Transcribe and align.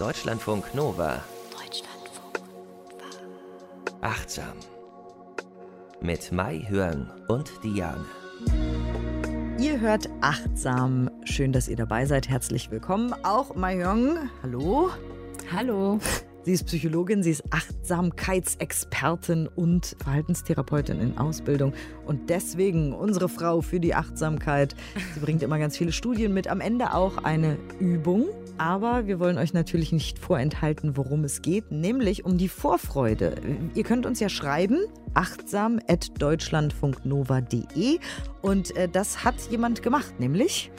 Deutschlandfunk 0.00 0.74
Nova. 0.74 1.22
Deutschlandfunk 1.50 2.40
Nova. 2.40 4.00
Achtsam. 4.00 4.54
Mit 6.00 6.32
Mai 6.32 6.64
Hörn 6.70 7.12
und 7.28 7.52
Diane. 7.62 8.06
Ihr 9.58 9.78
hört 9.78 10.08
achtsam. 10.22 11.10
Schön, 11.24 11.52
dass 11.52 11.68
ihr 11.68 11.76
dabei 11.76 12.06
seid. 12.06 12.30
Herzlich 12.30 12.70
willkommen. 12.70 13.12
Auch 13.24 13.54
Mai 13.54 13.76
Hörn. 13.76 14.30
Hallo. 14.42 14.88
Hallo. 15.52 15.98
Sie 16.42 16.52
ist 16.52 16.64
Psychologin, 16.64 17.22
sie 17.22 17.32
ist 17.32 17.44
Achtsamkeitsexpertin 17.50 19.46
und 19.46 19.94
Verhaltenstherapeutin 20.02 20.98
in 20.98 21.18
Ausbildung 21.18 21.74
und 22.06 22.30
deswegen 22.30 22.94
unsere 22.94 23.28
Frau 23.28 23.60
für 23.60 23.78
die 23.78 23.94
Achtsamkeit. 23.94 24.74
Sie 25.14 25.20
bringt 25.20 25.42
immer 25.42 25.58
ganz 25.58 25.76
viele 25.76 25.92
Studien 25.92 26.32
mit, 26.32 26.48
am 26.48 26.62
Ende 26.62 26.94
auch 26.94 27.18
eine 27.18 27.58
Übung. 27.78 28.28
Aber 28.56 29.06
wir 29.06 29.20
wollen 29.20 29.38
euch 29.38 29.52
natürlich 29.54 29.90
nicht 29.90 30.18
vorenthalten, 30.18 30.98
worum 30.98 31.24
es 31.24 31.40
geht, 31.40 31.72
nämlich 31.72 32.26
um 32.26 32.36
die 32.36 32.48
Vorfreude. 32.48 33.36
Ihr 33.74 33.84
könnt 33.84 34.04
uns 34.04 34.20
ja 34.20 34.28
schreiben, 34.28 34.80
achtsam.deutschlandfunknova.de 35.14 37.98
und 38.42 38.76
äh, 38.76 38.86
das 38.86 39.24
hat 39.24 39.36
jemand 39.50 39.82
gemacht, 39.82 40.20
nämlich 40.20 40.70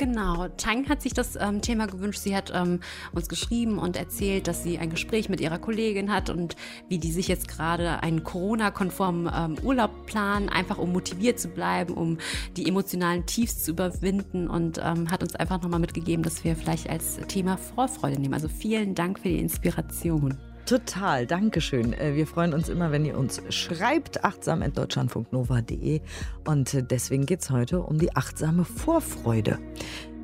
Genau, 0.00 0.48
Tang 0.56 0.88
hat 0.88 1.02
sich 1.02 1.12
das 1.12 1.36
ähm, 1.36 1.60
Thema 1.60 1.86
gewünscht. 1.86 2.20
Sie 2.20 2.34
hat 2.34 2.50
ähm, 2.54 2.80
uns 3.12 3.28
geschrieben 3.28 3.78
und 3.78 3.98
erzählt, 3.98 4.48
dass 4.48 4.62
sie 4.62 4.78
ein 4.78 4.88
Gespräch 4.88 5.28
mit 5.28 5.42
ihrer 5.42 5.58
Kollegin 5.58 6.10
hat 6.10 6.30
und 6.30 6.56
wie 6.88 6.96
die 6.96 7.12
sich 7.12 7.28
jetzt 7.28 7.48
gerade 7.48 8.02
einen 8.02 8.24
Corona-konformen 8.24 9.30
ähm, 9.30 9.56
Urlaub 9.62 10.06
planen, 10.06 10.48
einfach 10.48 10.78
um 10.78 10.92
motiviert 10.92 11.38
zu 11.38 11.48
bleiben, 11.48 11.92
um 11.92 12.16
die 12.56 12.66
emotionalen 12.66 13.26
Tiefs 13.26 13.62
zu 13.62 13.72
überwinden 13.72 14.48
und 14.48 14.80
ähm, 14.82 15.10
hat 15.10 15.22
uns 15.22 15.36
einfach 15.36 15.60
nochmal 15.60 15.80
mitgegeben, 15.80 16.22
dass 16.22 16.44
wir 16.44 16.56
vielleicht 16.56 16.88
als 16.88 17.18
Thema 17.28 17.58
Vorfreude 17.58 18.18
nehmen. 18.18 18.32
Also 18.32 18.48
vielen 18.48 18.94
Dank 18.94 19.18
für 19.18 19.28
die 19.28 19.38
Inspiration. 19.38 20.38
Total, 20.66 21.26
Dankeschön. 21.26 21.92
Äh, 21.92 22.14
wir 22.14 22.26
freuen 22.26 22.54
uns 22.54 22.68
immer, 22.68 22.92
wenn 22.92 23.04
ihr 23.04 23.18
uns 23.18 23.42
schreibt, 23.48 24.24
achtsam.deutschlandfunknova.de. 24.24 26.00
Und 26.46 26.74
äh, 26.74 26.82
deswegen 26.82 27.26
geht 27.26 27.40
es 27.42 27.50
heute 27.50 27.80
um 27.80 27.98
die 27.98 28.14
achtsame 28.14 28.64
Vorfreude. 28.64 29.58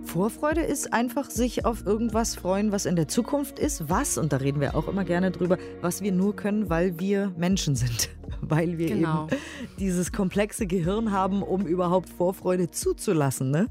Vorfreude 0.05 0.61
ist 0.61 0.93
einfach 0.93 1.31
sich 1.31 1.65
auf 1.65 1.85
irgendwas 1.85 2.37
freuen, 2.37 2.71
was 2.71 2.87
in 2.87 2.95
der 2.95 3.09
Zukunft 3.09 3.59
ist. 3.59 3.89
Was, 3.91 4.19
und 4.19 4.33
da 4.33 4.37
reden 4.37 4.61
wir 4.61 4.77
auch 4.77 4.87
immer 4.87 5.05
gerne 5.05 5.33
drüber, 5.33 5.59
was 5.81 6.01
wir 6.01 6.13
nur 6.13 6.37
können, 6.37 6.71
weil 6.71 7.01
wir 7.01 7.33
Menschen 7.37 7.75
sind. 7.75 8.11
Weil 8.43 8.77
wir 8.79 8.89
Genau. 8.89 9.27
eben 9.27 9.37
dieses 9.81 10.13
komplexe 10.13 10.67
Gehirn 10.67 11.11
haben, 11.11 11.43
um 11.43 11.67
überhaupt 11.67 12.09
Vorfreude 12.11 12.71
zuzulassen, 12.71 13.51
ne? 13.51 13.67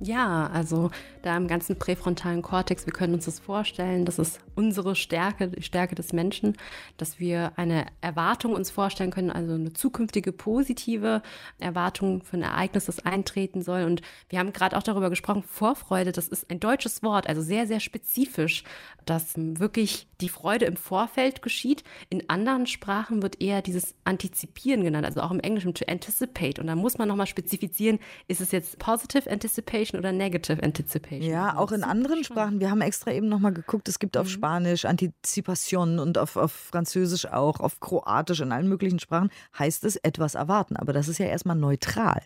Ja, 0.00 0.48
also 0.52 0.90
da 1.22 1.36
im 1.36 1.48
ganzen 1.48 1.78
präfrontalen 1.78 2.42
Kortex, 2.42 2.84
wir 2.84 2.92
können 2.92 3.14
uns 3.14 3.24
das 3.24 3.38
vorstellen, 3.40 4.04
das 4.04 4.18
ist 4.18 4.40
unsere 4.54 4.94
Stärke, 4.94 5.48
die 5.48 5.62
Stärke 5.62 5.94
des 5.94 6.12
Menschen, 6.12 6.56
dass 6.98 7.18
wir 7.18 7.52
eine 7.56 7.86
Erwartung 8.02 8.54
uns 8.54 8.70
vorstellen 8.70 9.10
können, 9.10 9.30
also 9.30 9.54
eine 9.54 9.72
zukünftige 9.72 10.32
positive 10.32 11.22
Erwartung 11.58 12.22
für 12.22 12.36
ein 12.36 12.42
Ereignis, 12.42 12.84
das 12.84 13.06
eintreten 13.06 13.62
soll. 13.62 13.84
Und 13.84 14.02
wir 14.28 14.38
haben 14.38 14.52
gerade 14.52 14.76
auch 14.76 14.82
darüber 14.82 15.08
gesprochen, 15.08 15.42
Vorfreude, 15.42 16.12
das 16.12 16.28
ist 16.28 16.50
ein 16.50 16.60
deutsches 16.60 17.02
Wort, 17.02 17.26
also 17.26 17.40
sehr, 17.40 17.66
sehr 17.66 17.80
spezifisch, 17.80 18.64
dass 19.06 19.32
wirklich 19.36 20.08
die 20.20 20.28
Freude 20.28 20.66
im 20.66 20.76
Vorfeld 20.76 21.40
geschieht. 21.40 21.84
In 22.10 22.28
anderen 22.28 22.66
Sprachen 22.66 23.22
wird 23.22 23.40
eher 23.40 23.62
dieses 23.62 23.94
Antizipieren 24.04 24.84
genannt, 24.84 25.06
also 25.06 25.22
auch 25.22 25.30
im 25.30 25.40
Englischen 25.40 25.74
to 25.74 25.86
anticipate. 25.86 26.58
Und 26.58 26.66
da 26.66 26.74
muss 26.74 26.98
man 26.98 27.08
nochmal 27.08 27.26
spezifizieren, 27.26 27.98
ist 28.28 28.40
es 28.40 28.52
jetzt 28.52 28.78
positive 28.78 29.30
anticipation 29.30 29.85
oder 29.94 30.12
negative 30.12 30.62
anticipation? 30.62 31.30
Ja, 31.30 31.56
auch 31.56 31.72
in 31.72 31.82
anderen. 31.82 32.24
Sprachen. 32.24 32.60
Wir 32.60 32.70
haben 32.70 32.80
extra 32.80 33.12
eben 33.12 33.28
nochmal 33.28 33.52
geguckt, 33.52 33.88
es 33.88 33.98
gibt 33.98 34.16
auf 34.16 34.28
Spanisch 34.28 34.84
Antizipation 34.84 35.98
und 35.98 36.18
auf, 36.18 36.36
auf 36.36 36.52
Französisch 36.52 37.26
auch, 37.26 37.60
auf 37.60 37.80
Kroatisch, 37.80 38.40
in 38.40 38.52
allen 38.52 38.68
möglichen 38.68 38.98
Sprachen 38.98 39.30
heißt 39.58 39.84
es 39.84 39.96
etwas 39.96 40.34
erwarten. 40.34 40.76
Aber 40.76 40.92
das 40.92 41.08
ist 41.08 41.18
ja 41.18 41.26
erstmal 41.26 41.56
neutral. 41.56 42.22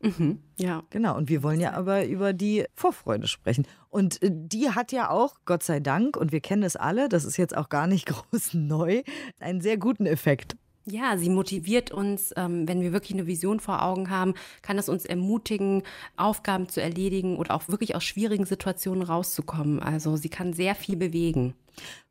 Mhm, 0.00 0.38
ja. 0.56 0.84
Genau, 0.90 1.16
und 1.16 1.28
wir 1.28 1.42
wollen 1.42 1.60
ja 1.60 1.72
aber 1.72 2.06
über 2.06 2.32
die 2.32 2.64
Vorfreude 2.74 3.26
sprechen. 3.26 3.66
Und 3.88 4.22
äh, 4.22 4.30
die 4.32 4.70
hat 4.70 4.92
ja 4.92 5.10
auch, 5.10 5.36
Gott 5.44 5.62
sei 5.62 5.80
Dank, 5.80 6.16
und 6.16 6.30
wir 6.30 6.40
kennen 6.40 6.62
es 6.62 6.76
alle, 6.76 7.08
das 7.08 7.24
ist 7.24 7.36
jetzt 7.36 7.56
auch 7.56 7.68
gar 7.68 7.86
nicht 7.86 8.06
groß 8.32 8.54
neu, 8.54 9.02
einen 9.40 9.60
sehr 9.60 9.76
guten 9.76 10.06
Effekt. 10.06 10.56
Ja, 10.90 11.18
sie 11.18 11.28
motiviert 11.28 11.90
uns, 11.90 12.32
ähm, 12.36 12.66
wenn 12.66 12.80
wir 12.80 12.92
wirklich 12.92 13.12
eine 13.12 13.26
Vision 13.26 13.60
vor 13.60 13.82
Augen 13.82 14.08
haben, 14.08 14.32
kann 14.62 14.78
es 14.78 14.88
uns 14.88 15.04
ermutigen, 15.04 15.82
Aufgaben 16.16 16.66
zu 16.70 16.80
erledigen 16.80 17.36
oder 17.36 17.54
auch 17.54 17.68
wirklich 17.68 17.94
aus 17.94 18.04
schwierigen 18.04 18.46
Situationen 18.46 19.02
rauszukommen. 19.02 19.80
Also 19.80 20.16
sie 20.16 20.30
kann 20.30 20.54
sehr 20.54 20.74
viel 20.74 20.96
bewegen. 20.96 21.52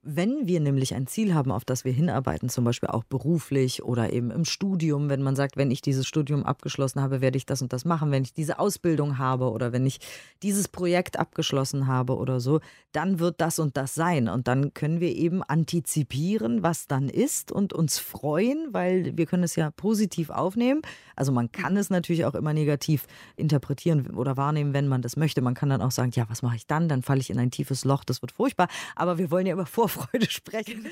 Wenn 0.10 0.48
wir 0.48 0.62
nämlich 0.62 0.96
ein 0.96 1.06
Ziel 1.06 1.34
haben, 1.34 1.52
auf 1.52 1.66
das 1.66 1.84
wir 1.84 1.92
hinarbeiten, 1.92 2.48
zum 2.48 2.64
Beispiel 2.64 2.88
auch 2.88 3.04
beruflich 3.04 3.84
oder 3.84 4.14
eben 4.14 4.32
im 4.32 4.46
Studium, 4.46 5.10
wenn 5.10 5.22
man 5.22 5.36
sagt, 5.36 5.58
wenn 5.58 5.70
ich 5.70 5.82
dieses 5.82 6.08
Studium 6.08 6.46
abgeschlossen 6.46 7.02
habe, 7.02 7.20
werde 7.20 7.36
ich 7.36 7.46
das 7.46 7.62
und 7.62 7.74
das 7.74 7.84
machen, 7.84 8.10
wenn 8.10 8.24
ich 8.24 8.32
diese 8.32 8.58
Ausbildung 8.58 9.18
habe 9.18 9.52
oder 9.52 9.74
wenn 9.74 9.86
ich 9.86 10.00
dieses 10.44 10.70
Projekt 10.70 11.20
abgeschlossen 11.20 11.88
habe 11.88 12.16
oder 12.16 12.40
so, 12.40 12.62
dann 12.94 13.20
wird 13.20 13.42
das 13.42 13.60
und 13.60 13.76
das 13.76 13.96
sein. 13.96 14.30
Und 14.30 14.48
dann 14.48 14.74
können 14.74 15.02
wir 15.02 15.14
eben 15.14 15.44
antizipieren, 15.44 16.64
was 16.64 16.88
dann 16.88 17.10
ist 17.10 17.52
und 17.52 17.74
uns 17.74 18.00
freuen, 18.00 18.70
weil 18.72 19.18
wir 19.18 19.26
können 19.26 19.44
es 19.44 19.58
ja 19.58 19.72
positiv 19.72 20.30
aufnehmen. 20.30 20.84
Also 21.18 21.34
man 21.34 21.52
kann 21.52 21.76
es 21.76 21.90
natürlich 21.90 22.24
auch 22.24 22.36
immer 22.36 22.54
negativ 22.54 23.08
interpretieren 23.36 24.16
oder 24.16 24.38
wahrnehmen, 24.38 24.74
wenn 24.74 24.88
man 24.88 25.02
das 25.02 25.18
möchte. 25.18 25.42
Man 25.42 25.54
kann 25.54 25.68
dann 25.68 25.82
auch 25.82 25.92
sagen, 25.92 26.12
ja, 26.14 26.30
was 26.30 26.44
mache 26.44 26.56
ich 26.56 26.66
dann? 26.66 26.88
Dann 26.88 27.02
falle 27.02 27.20
ich 27.20 27.30
in 27.30 27.40
ein 27.40 27.52
tiefes 27.52 27.84
Loch, 27.84 28.06
das 28.06 28.22
wird 28.22 28.32
furchtbar. 28.32 28.70
Aber 28.96 29.18
wir 29.18 29.32
wollen 29.32 29.46
ja 29.46 29.54
über 29.54 29.66
Vorfreude 29.66 29.97
sprechen. 30.30 30.88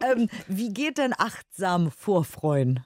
Ähm, 0.00 0.28
wie 0.48 0.72
geht 0.72 0.98
denn 0.98 1.12
achtsam 1.16 1.90
Vorfreuen? 1.90 2.84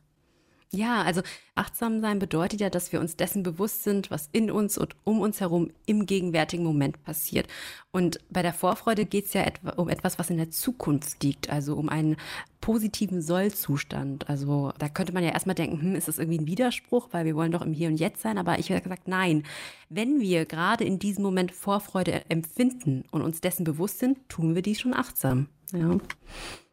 Ja, 0.73 1.03
also 1.03 1.23
achtsam 1.57 2.01
sein 2.01 2.21
bedeutet 2.21 2.61
ja, 2.61 2.71
dass 2.71 2.93
wir 2.93 3.01
uns 3.01 3.17
dessen 3.17 3.43
bewusst 3.43 3.83
sind, 3.83 4.09
was 4.13 4.29
in 4.31 4.53
uns 4.53 4.79
und 4.79 4.95
um 5.03 5.21
uns 5.21 5.41
herum 5.41 5.73
im 5.85 6.07
gegenwärtigen 6.07 6.63
Moment 6.63 7.03
passiert. 7.03 7.49
Und 7.91 8.21
bei 8.31 8.43
der 8.43 8.53
Vorfreude 8.53 9.05
geht 9.05 9.27
es 9.27 9.33
ja 9.33 9.43
etwa 9.43 9.71
um 9.71 9.89
etwas, 9.89 10.21
was 10.21 10.31
in 10.31 10.37
der 10.37 10.51
Zukunft 10.51 11.25
liegt, 11.25 11.51
also 11.51 11.75
um 11.75 11.89
einen 11.89 12.17
positiven 12.61 13.21
Sollzustand. 13.21 14.29
Also 14.29 14.73
da 14.79 14.89
könnte 14.89 15.13
man 15.13 15.25
ja 15.25 15.31
erstmal 15.31 15.57
denken, 15.57 15.81
hm, 15.83 15.97
ist 15.97 16.07
das 16.07 16.21
irgendwie 16.21 16.39
ein 16.39 16.47
Widerspruch, 16.47 17.09
weil 17.11 17.25
wir 17.25 17.35
wollen 17.35 17.51
doch 17.51 17.63
im 17.63 17.73
Hier 17.73 17.89
und 17.89 17.97
Jetzt 17.97 18.23
sein. 18.23 18.39
Aber 18.39 18.61
ich 18.61 18.71
habe 18.71 18.81
gesagt, 18.81 19.09
nein. 19.09 19.43
Wenn 19.89 20.21
wir 20.21 20.45
gerade 20.45 20.85
in 20.85 21.01
diesem 21.01 21.25
Moment 21.25 21.51
Vorfreude 21.51 22.31
empfinden 22.31 23.03
und 23.11 23.23
uns 23.23 23.41
dessen 23.41 23.65
bewusst 23.65 23.99
sind, 23.99 24.29
tun 24.29 24.55
wir 24.55 24.63
dies 24.63 24.79
schon 24.79 24.95
achtsam. 24.95 25.49
Ja. 25.73 25.99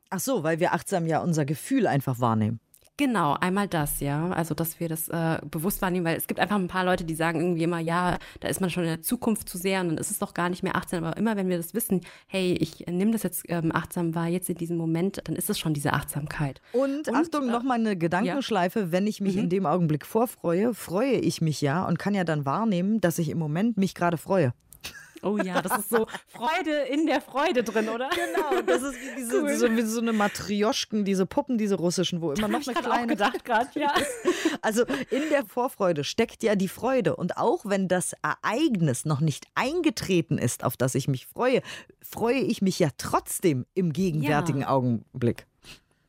Ach 0.09 0.19
so, 0.19 0.43
weil 0.43 0.59
wir 0.59 0.73
achtsam 0.73 1.05
ja 1.05 1.19
unser 1.19 1.45
Gefühl 1.45 1.87
einfach 1.87 2.19
wahrnehmen. 2.19 2.59
Genau, 2.99 3.35
einmal 3.39 3.67
das, 3.67 3.99
ja. 3.99 4.29
Also, 4.31 4.55
dass 4.55 4.79
wir 4.79 4.89
das 4.89 5.07
äh, 5.07 5.37
bewusst 5.51 5.83
wahrnehmen, 5.83 6.03
weil 6.03 6.17
es 6.17 6.25
gibt 6.25 6.39
einfach 6.39 6.55
ein 6.55 6.67
paar 6.67 6.83
Leute, 6.83 7.03
die 7.03 7.13
sagen 7.13 7.39
irgendwie 7.39 7.61
immer, 7.61 7.77
ja, 7.77 8.17
da 8.39 8.47
ist 8.47 8.59
man 8.59 8.71
schon 8.71 8.83
in 8.83 8.89
der 8.89 9.01
Zukunft 9.03 9.47
zu 9.47 9.59
sehr 9.59 9.81
und 9.81 9.89
dann 9.89 9.97
ist 9.99 10.09
es 10.09 10.17
doch 10.17 10.33
gar 10.33 10.49
nicht 10.49 10.63
mehr 10.63 10.75
achtsam. 10.75 11.03
Aber 11.03 11.15
immer, 11.15 11.35
wenn 11.35 11.47
wir 11.47 11.57
das 11.57 11.75
wissen, 11.75 12.01
hey, 12.25 12.53
ich 12.53 12.87
nehme 12.87 13.11
das 13.11 13.21
jetzt 13.21 13.43
ähm, 13.49 13.71
achtsam 13.71 14.15
wahr, 14.15 14.27
jetzt 14.27 14.49
in 14.49 14.57
diesem 14.57 14.77
Moment, 14.77 15.21
dann 15.25 15.35
ist 15.35 15.47
es 15.47 15.59
schon 15.59 15.75
diese 15.75 15.93
Achtsamkeit. 15.93 16.59
Und, 16.73 17.07
Und, 17.07 17.15
Achtung, 17.15 17.47
äh, 17.47 17.51
nochmal 17.51 17.79
eine 17.79 17.95
Gedankenschleife. 17.95 18.91
Wenn 18.91 19.05
ich 19.05 19.21
mich 19.21 19.37
in 19.37 19.49
dem 19.49 19.67
Augenblick 19.67 20.03
vorfreue, 20.03 20.73
freue 20.73 21.17
ich 21.17 21.39
mich 21.39 21.61
ja 21.61 21.85
und 21.85 21.99
kann 21.99 22.15
ja 22.15 22.23
dann 22.23 22.45
wahrnehmen, 22.47 22.99
dass 22.99 23.19
ich 23.19 23.29
im 23.29 23.37
Moment 23.37 23.77
mich 23.77 23.93
gerade 23.93 24.17
freue. 24.17 24.53
Oh 25.21 25.37
ja, 25.37 25.61
das 25.61 25.79
ist 25.79 25.89
so 25.89 26.05
Freude 26.27 26.71
in 26.91 27.05
der 27.05 27.21
Freude 27.21 27.63
drin, 27.63 27.89
oder? 27.89 28.09
Genau, 28.09 28.61
das 28.61 28.81
ist 28.83 28.95
wie 28.95 29.15
diese, 29.17 29.41
Cool. 29.41 29.55
so, 29.55 29.71
wie 29.75 29.81
so 29.81 29.99
eine 30.01 30.13
Matrioschken, 30.13 31.05
diese 31.05 31.25
Puppen, 31.25 31.57
diese 31.57 31.75
russischen, 31.75 32.21
wo 32.21 32.31
immer 32.31 32.47
noch 32.47 32.61
ich 32.61 32.67
eine 32.67 32.75
grad 32.75 32.85
auch 32.85 32.91
kleine. 32.91 33.07
gedacht 33.07 33.45
gerade, 33.45 33.79
ja. 33.79 33.93
Also 34.61 34.83
in 35.09 35.29
der 35.29 35.45
Vorfreude 35.45 36.03
steckt 36.03 36.43
ja 36.43 36.55
die 36.55 36.67
Freude. 36.67 37.15
Und 37.15 37.37
auch 37.37 37.65
wenn 37.65 37.87
das 37.87 38.13
Ereignis 38.21 39.05
noch 39.05 39.19
nicht 39.21 39.45
eingetreten 39.55 40.37
ist, 40.37 40.63
auf 40.63 40.77
das 40.77 40.95
ich 40.95 41.07
mich 41.07 41.25
freue, 41.27 41.61
freue 42.01 42.39
ich 42.39 42.61
mich 42.61 42.79
ja 42.79 42.89
trotzdem 42.97 43.65
im 43.73 43.93
gegenwärtigen 43.93 44.63
Augenblick. 44.63 45.45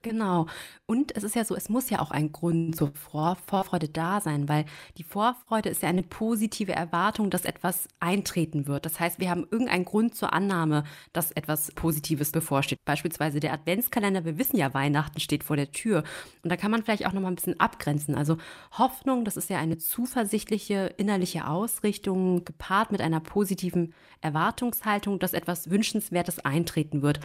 Genau. 0.03 0.47
Und 0.87 1.17
es 1.17 1.25
ist 1.25 1.35
ja 1.35 1.45
so, 1.45 1.57
es 1.57 1.69
muss 1.69 1.91
ja 1.91 1.99
auch 1.99 2.13
ein 2.13 2.31
Grund 2.31 2.77
zur 2.77 2.93
Vor 2.95 3.37
Vorfreude 3.47 3.89
da 3.89 4.21
sein, 4.21 4.49
weil 4.49 4.65
die 4.97 5.03
Vorfreude 5.03 5.71
ist 5.71 5.83
ja 5.83 5.89
eine 5.89 6.05
positive 6.05 6.73
Erwartung, 6.73 7.31
dass 7.31 7.45
etwas 7.45 7.89
eintreten 7.99 8.69
wird. 8.69 8.87
Das 8.87 9.01
heißt, 9.01 9.19
wir 9.19 9.29
haben 9.29 9.47
irgendeinen 9.51 9.85
Grund 9.85 10.15
zur 10.15 10.33
Annahme, 10.33 10.85
dass 11.13 11.33
etwas 11.33 11.73
Positives 11.73 12.31
bevorsteht. 12.31 12.79
Beispielsweise 12.85 13.41
der 13.41 13.53
Adventskalender. 13.53 14.25
Wir 14.25 14.39
wissen 14.39 14.57
ja, 14.57 14.73
Weihnachten 14.73 15.19
steht 15.19 15.43
vor 15.43 15.57
der 15.57 15.73
Tür. 15.73 16.05
Und 16.45 16.51
da 16.51 16.57
kann 16.57 16.71
man 16.71 16.85
vielleicht 16.85 17.05
auch 17.05 17.13
noch 17.13 17.21
mal 17.21 17.29
ein 17.29 17.35
bisschen 17.35 17.59
abgrenzen. 17.59 18.15
Also 18.15 18.37
Hoffnung, 18.71 19.25
das 19.25 19.37
ist 19.37 19.51
ja 19.51 19.59
eine 19.59 19.79
zuversichtliche 19.79 20.95
innerliche 20.97 21.49
Ausrichtung 21.49 22.45
gepaart 22.45 22.93
mit 22.93 23.01
einer 23.01 23.19
positiven 23.21 23.95
Erwartungshaltung, 24.21 25.19
dass 25.19 25.33
etwas 25.33 25.71
Wünschenswertes 25.71 26.39
eintreten 26.39 27.03
wird 27.03 27.19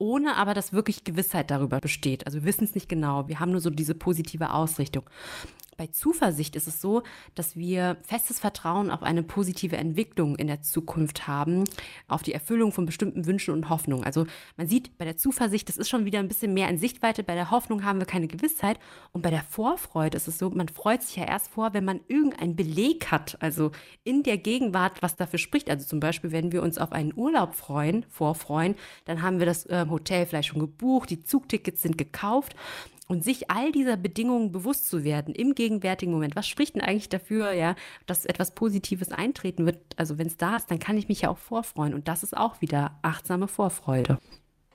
ohne 0.00 0.36
aber, 0.36 0.54
dass 0.54 0.72
wirklich 0.72 1.04
Gewissheit 1.04 1.50
darüber 1.50 1.78
besteht. 1.78 2.26
Also 2.26 2.40
wir 2.40 2.44
wissen 2.46 2.64
es 2.64 2.74
nicht 2.74 2.88
genau. 2.88 3.28
Wir 3.28 3.38
haben 3.38 3.52
nur 3.52 3.60
so 3.60 3.70
diese 3.70 3.94
positive 3.94 4.52
Ausrichtung. 4.52 5.04
Bei 5.80 5.86
Zuversicht 5.86 6.56
ist 6.56 6.68
es 6.68 6.82
so, 6.82 7.04
dass 7.34 7.56
wir 7.56 7.96
festes 8.02 8.38
Vertrauen 8.38 8.90
auf 8.90 9.02
eine 9.02 9.22
positive 9.22 9.78
Entwicklung 9.78 10.36
in 10.36 10.46
der 10.46 10.60
Zukunft 10.60 11.26
haben, 11.26 11.64
auf 12.06 12.22
die 12.22 12.34
Erfüllung 12.34 12.70
von 12.70 12.84
bestimmten 12.84 13.24
Wünschen 13.24 13.54
und 13.54 13.70
Hoffnungen. 13.70 14.04
Also 14.04 14.26
man 14.58 14.66
sieht 14.66 14.98
bei 14.98 15.06
der 15.06 15.16
Zuversicht, 15.16 15.70
das 15.70 15.78
ist 15.78 15.88
schon 15.88 16.04
wieder 16.04 16.18
ein 16.18 16.28
bisschen 16.28 16.52
mehr 16.52 16.68
in 16.68 16.76
Sichtweite. 16.76 17.24
Bei 17.24 17.34
der 17.34 17.50
Hoffnung 17.50 17.82
haben 17.82 17.98
wir 17.98 18.04
keine 18.04 18.28
Gewissheit. 18.28 18.78
Und 19.12 19.22
bei 19.22 19.30
der 19.30 19.42
Vorfreude 19.42 20.18
ist 20.18 20.28
es 20.28 20.36
so, 20.36 20.50
man 20.50 20.68
freut 20.68 21.02
sich 21.02 21.16
ja 21.16 21.24
erst 21.24 21.48
vor, 21.48 21.72
wenn 21.72 21.86
man 21.86 22.00
irgendeinen 22.08 22.56
Beleg 22.56 23.10
hat, 23.10 23.38
also 23.40 23.70
in 24.04 24.22
der 24.22 24.36
Gegenwart, 24.36 25.00
was 25.00 25.16
dafür 25.16 25.38
spricht. 25.38 25.70
Also 25.70 25.86
zum 25.86 25.98
Beispiel, 25.98 26.30
wenn 26.30 26.52
wir 26.52 26.62
uns 26.62 26.76
auf 26.76 26.92
einen 26.92 27.16
Urlaub 27.16 27.54
freuen, 27.54 28.04
vorfreuen, 28.10 28.74
dann 29.06 29.22
haben 29.22 29.38
wir 29.38 29.46
das 29.46 29.64
äh, 29.64 29.86
Hotel 29.88 30.26
vielleicht 30.26 30.50
schon 30.50 30.60
gebucht, 30.60 31.08
die 31.08 31.24
Zugtickets 31.24 31.80
sind 31.80 31.96
gekauft 31.96 32.54
und 33.10 33.24
sich 33.24 33.50
all 33.50 33.72
dieser 33.72 33.96
Bedingungen 33.96 34.52
bewusst 34.52 34.88
zu 34.88 35.02
werden 35.02 35.34
im 35.34 35.56
gegenwärtigen 35.56 36.12
Moment. 36.12 36.36
Was 36.36 36.46
spricht 36.46 36.76
denn 36.76 36.82
eigentlich 36.82 37.08
dafür, 37.08 37.50
ja, 37.50 37.74
dass 38.06 38.24
etwas 38.24 38.54
Positives 38.54 39.10
eintreten 39.10 39.66
wird? 39.66 39.78
Also 39.96 40.16
wenn 40.16 40.28
es 40.28 40.36
da 40.36 40.54
ist, 40.54 40.70
dann 40.70 40.78
kann 40.78 40.96
ich 40.96 41.08
mich 41.08 41.22
ja 41.22 41.28
auch 41.28 41.38
vorfreuen. 41.38 41.92
Und 41.92 42.06
das 42.06 42.22
ist 42.22 42.36
auch 42.36 42.60
wieder 42.60 43.00
achtsame 43.02 43.48
Vorfreude. 43.48 44.18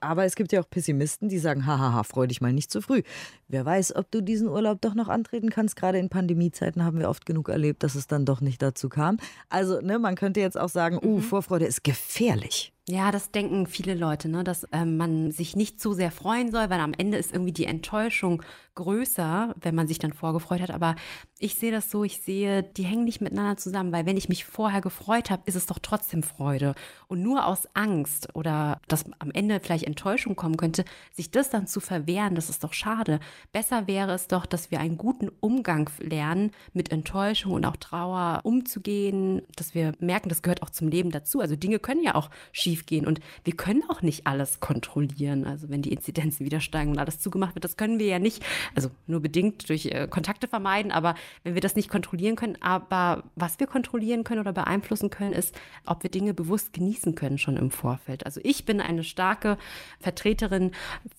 Aber 0.02 0.26
es 0.26 0.36
gibt 0.36 0.52
ja 0.52 0.60
auch 0.60 0.70
Pessimisten, 0.70 1.30
die 1.30 1.40
sagen, 1.40 1.66
hahaha, 1.66 2.04
freu 2.04 2.28
dich 2.28 2.42
mal 2.42 2.52
nicht 2.52 2.72
zu 2.72 2.82
früh. 2.82 3.04
Wer 3.48 3.66
weiß, 3.66 3.96
ob 3.96 4.12
du 4.12 4.22
diesen 4.22 4.50
Urlaub 4.50 4.82
doch 4.82 4.96
noch 4.96 5.08
antreten 5.08 5.50
kannst. 5.50 5.78
Gerade 5.78 5.98
in 5.98 6.10
Pandemiezeiten 6.10 6.84
haben 6.84 7.00
wir 7.00 7.10
oft 7.10 7.26
genug 7.26 7.48
erlebt, 7.48 7.84
dass 7.84 7.96
es 7.96 8.06
dann 8.06 8.26
doch 8.26 8.42
nicht 8.42 8.62
dazu 8.62 8.90
kam. 8.90 9.16
Also, 9.48 9.80
ne, 9.80 9.98
man 9.98 10.16
könnte 10.16 10.42
jetzt 10.42 10.60
auch 10.60 10.68
sagen, 10.68 11.00
uh, 11.02 11.22
Vorfreude 11.22 11.66
ist 11.66 11.86
gefährlich. 11.86 12.75
Ja, 12.88 13.12
das 13.12 13.32
denken 13.32 13.66
viele 13.66 13.96
Leute, 13.96 14.30
ne, 14.30 14.44
dass 14.44 14.68
ähm, 14.72 14.96
man 14.98 15.32
sich 15.32 15.56
nicht 15.56 15.82
zu 15.82 15.94
sehr 15.94 16.12
freuen 16.12 16.52
soll, 16.52 16.70
weil 16.70 16.80
am 16.80 16.94
Ende 16.96 17.18
ist 17.18 17.34
irgendwie 17.34 17.52
die 17.52 17.66
Enttäuschung 17.66 18.44
größer, 18.76 19.56
wenn 19.60 19.74
man 19.74 19.88
sich 19.88 19.98
dann 19.98 20.14
vorgefreut 20.14 20.62
hat. 20.62 20.70
Aber 20.70 20.96
ich 21.40 21.56
sehe 21.56 21.72
das 21.72 21.90
so, 21.90 22.04
ich 22.04 22.22
sehe, 22.22 22.62
die 22.62 22.84
hängen 22.84 23.06
nicht 23.06 23.22
miteinander 23.22 23.58
zusammen, 23.58 23.92
weil 23.92 24.06
wenn 24.06 24.18
ich 24.18 24.30
mich 24.30 24.46
vorher 24.46 24.82
gefreut 24.82 25.32
habe, 25.32 25.44
ist 25.46 25.56
es 25.56 25.66
doch 25.66 25.80
trotzdem 25.80 26.22
Freude. 26.22 26.76
Und 27.08 27.24
nur 27.24 27.48
aus 27.48 27.68
Angst 27.74 28.36
oder 28.36 28.80
dass 28.88 29.06
am 29.20 29.32
Ende 29.32 29.60
vielleicht 29.60 29.86
Enttäuschung 29.86 30.36
kommen 30.36 30.58
könnte, 30.58 30.86
sich 31.12 31.32
das 31.32 31.50
dann 31.50 31.68
zu 31.68 31.80
verwehren, 31.80 32.36
das 32.36 32.50
ist 32.50 32.64
doch 32.64 32.74
schade. 32.74 33.20
Besser 33.52 33.88
wäre 33.88 34.14
es 34.14 34.28
doch, 34.28 34.46
dass 34.46 34.70
wir 34.70 34.80
einen 34.80 34.98
guten 34.98 35.30
Umgang 35.40 35.90
lernen, 36.00 36.52
mit 36.74 36.92
Enttäuschung 36.92 37.54
und 37.54 37.66
auch 37.66 37.78
Trauer 37.78 38.42
umzugehen, 38.44 39.42
dass 39.56 39.74
wir 39.74 39.94
merken, 40.00 40.30
das 40.30 40.44
gehört 40.44 40.62
auch 40.62 40.70
zum 40.70 40.90
Leben 40.90 41.12
dazu. 41.12 41.40
Also 41.40 41.56
Dinge 41.56 41.80
können 41.80 42.04
ja 42.04 42.16
auch 42.16 42.30
schiefgehen 42.76 43.08
und 43.08 43.20
wir 43.44 43.56
können 43.56 43.84
auch 43.90 44.02
nicht 44.02 44.28
alles 44.28 44.60
kontrollieren. 44.60 45.46
Also 45.46 45.70
wenn 45.70 45.82
die 45.82 45.94
Inzidenzen 45.94 46.46
wieder 46.46 46.60
steigen 46.60 46.92
und 46.92 47.00
alles 47.00 47.20
zugemacht 47.20 47.56
wird, 47.56 47.64
das 47.64 47.78
können 47.78 48.00
wir 48.00 48.08
ja 48.08 48.20
nicht 48.20 48.44
also 48.76 48.90
nur 49.08 49.22
bedingt 49.22 49.70
durch 49.70 49.86
äh, 49.88 50.08
Kontakte 50.10 50.48
vermeiden, 50.48 50.92
aber 50.92 51.16
wenn 51.44 51.54
wir 51.54 51.62
das 51.62 51.76
nicht 51.76 51.90
kontrollieren 51.90 52.36
können, 52.36 52.58
aber 52.62 53.24
was 53.36 53.60
wir 53.60 53.68
kontrollieren 53.68 54.24
können 54.24 54.42
oder 54.42 54.54
beeinflussen 54.54 55.10
können, 55.10 55.34
ist, 55.34 55.56
ob 55.86 56.04
wir 56.04 56.10
Dinge 56.10 56.34
bewusst 56.34 56.74
genießen 56.74 57.16
können 57.16 57.38
schon 57.38 57.58
im 57.58 57.72
Vorfeld. 57.72 58.26
Also 58.26 58.42
ich 58.44 58.66
bin 58.66 58.82
eine 58.82 59.04
starke 59.04 59.58
Vertreterin. 60.00 60.72